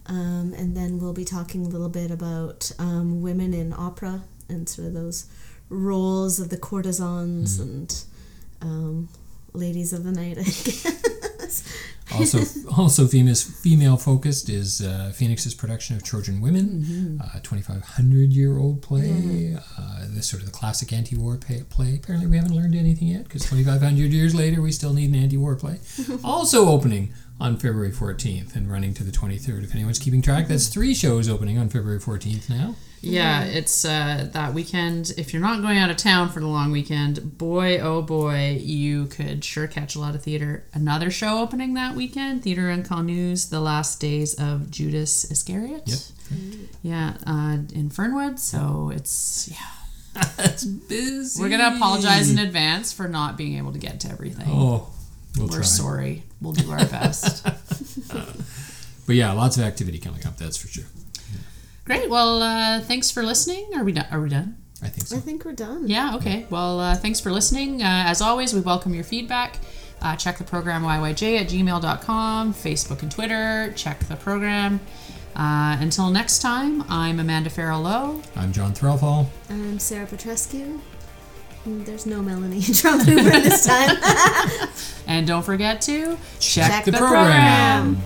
Um, 0.08 0.54
and 0.58 0.76
then 0.76 1.00
we'll 1.00 1.14
be 1.14 1.24
talking 1.26 1.66
a 1.66 1.70
little 1.70 1.88
bit 1.90 2.12
about 2.12 2.70
um, 2.80 3.22
women 3.22 3.54
in 3.54 3.72
opera 3.74 4.24
and 4.50 4.68
sort 4.68 4.88
of 4.90 4.94
those 4.94 5.26
roles 5.72 6.40
of 6.40 6.50
the 6.50 6.58
courtesans 6.58 7.60
and 7.60 8.04
um, 8.62 9.10
ladies 9.54 9.94
of 9.94 10.04
the 10.04 10.12
night, 10.12 10.38
I 10.38 10.44
guess. 10.44 11.64
Also, 12.14 12.40
also 12.76 13.08
female 13.08 13.36
female 13.36 13.96
focused 13.96 14.50
is 14.50 14.82
uh, 14.82 15.14
Phoenix's 15.16 15.54
production 15.56 15.96
of 15.96 16.04
Trojan 16.04 16.42
Women, 16.42 16.84
Mm-hmm. 17.22 17.38
a 17.38 17.40
2,500 17.40 18.34
year 18.34 18.58
old 18.58 18.82
play. 18.82 19.56
Uh, 19.80 20.06
this 20.10 20.28
sort 20.28 20.42
of 20.44 20.48
the 20.48 20.52
classic 20.54 20.92
anti-war 20.92 21.38
pa- 21.38 21.64
play. 21.70 21.96
Apparently, 21.96 22.30
we 22.30 22.36
haven't 22.36 22.54
learned 22.54 22.76
anything 22.76 23.08
yet 23.08 23.24
because 23.24 23.44
2,500 23.50 24.12
years 24.12 24.36
later, 24.36 24.62
we 24.62 24.74
still 24.74 24.92
need 24.94 25.10
an 25.10 25.16
anti-war 25.16 25.56
play. 25.56 25.80
also 26.24 26.68
opening 26.68 27.14
on 27.40 27.56
February 27.56 27.92
14th 27.94 28.56
and 28.58 28.70
running 28.70 28.94
to 28.94 29.04
the 29.06 29.12
23rd. 29.12 29.64
If 29.64 29.74
anyone's 29.74 29.98
keeping 30.00 30.22
track, 30.22 30.48
that's 30.50 30.68
three 30.68 30.94
shows 30.94 31.30
opening 31.30 31.58
on 31.58 31.70
February 31.70 32.00
14th 32.02 32.50
now. 32.50 32.76
Yeah, 33.02 33.44
it's 33.46 33.84
uh, 33.84 34.30
that 34.34 34.54
weekend. 34.54 35.12
If 35.18 35.34
you're 35.34 35.42
not 35.42 35.62
going 35.62 35.78
out 35.78 35.90
of 35.90 35.98
town 35.98 36.30
for 36.30 36.40
the 36.40 36.48
long 36.48 36.72
weekend, 36.72 37.38
boy, 37.38 37.80
oh 37.80 38.02
boy, 38.02 38.60
you 38.62 39.08
could 39.08 39.44
sure 39.44 39.68
catch 39.68 39.96
a 39.96 40.00
lot 40.00 40.14
of 40.14 40.22
theater. 40.22 40.66
Another 40.74 41.10
show 41.10 41.40
opening 41.40 41.74
that 41.74 41.96
weekend, 41.96 42.44
Theater 42.44 42.64
Inconnu's, 42.64 43.50
The 43.50 43.60
Last 43.60 44.00
Days 44.00 44.36
of 44.36 44.70
Judas 44.70 45.30
Iscariot. 45.32 45.84
Yep. 45.86 46.00
Yeah, 46.84 47.18
uh, 47.26 47.58
in 47.74 47.90
Fernwood. 47.90 48.40
So 48.40 48.92
it's, 48.94 49.50
yeah. 49.52 49.58
That's 50.38 50.64
busy. 50.64 51.42
We're 51.42 51.50
going 51.50 51.62
to 51.62 51.76
apologize 51.76 52.30
in 52.30 52.38
advance 52.38 52.94
for 52.94 53.08
not 53.08 53.38
being 53.38 53.58
able 53.58 53.72
to 53.72 53.80
get 53.80 54.02
to 54.02 54.10
everything. 54.10 54.48
Oh, 54.50 54.90
we'll 55.38 55.48
We're 55.48 55.56
try. 55.56 55.62
sorry. 55.64 56.24
We'll 56.42 56.54
do 56.54 56.70
our 56.72 56.86
best. 56.86 57.48
But 59.08 59.16
yeah, 59.16 59.34
lots 59.34 59.58
of 59.58 59.64
activity 59.64 59.98
coming 60.00 60.26
up. 60.26 60.38
That's 60.38 60.56
for 60.56 60.68
sure. 60.68 60.86
Great. 61.92 62.10
Well, 62.10 62.42
uh, 62.42 62.80
thanks 62.80 63.12
for 63.12 63.22
listening. 63.22 63.70
Are 63.76 63.84
we 63.84 63.92
done? 63.92 64.06
Are 64.12 64.22
we 64.22 64.30
done? 64.30 64.56
I 64.82 64.88
think 64.88 65.08
so. 65.08 65.18
I 65.18 65.20
think 65.20 65.44
we're 65.44 65.52
done. 65.52 65.90
Yeah, 65.90 66.16
okay. 66.16 66.46
Well, 66.50 66.80
uh, 66.80 66.96
thanks 66.96 67.20
for 67.20 67.34
listening. 67.34 67.84
Uh, 67.84 68.06
as 68.08 68.22
always, 68.22 68.54
we 68.54 68.62
welcome 68.62 68.94
your 68.94 69.04
feedback. 69.04 69.58
Uh, 70.02 70.16
check 70.16 70.38
the 70.38 70.46
program 70.46 70.84
yyj 70.84 71.38
at 71.38 71.50
gmail.com, 71.50 72.54
Facebook 72.54 73.02
and 73.02 73.12
Twitter. 73.12 73.74
Check 73.76 74.00
the 74.08 74.16
program. 74.16 74.80
Uh, 75.36 75.76
until 75.82 76.10
next 76.10 76.40
time, 76.40 76.82
I'm 76.90 77.20
Amanda 77.20 77.50
Farrell 77.50 77.82
Lowe. 77.82 78.22
I'm 78.38 78.54
John 78.54 78.72
Threlfall. 78.72 79.28
I'm 79.50 79.78
Sarah 79.78 80.08
Petrescu. 80.08 80.80
There's 81.66 82.06
no 82.06 82.22
Melanie 82.22 82.62
Tromp 82.74 83.02
Hoover 83.02 83.32
this 83.32 83.66
time. 83.66 83.98
And 85.08 85.28
don't 85.28 85.44
forget 85.44 85.82
to 85.82 86.18
Check 86.40 86.86
the 86.86 86.94
program. 86.94 88.02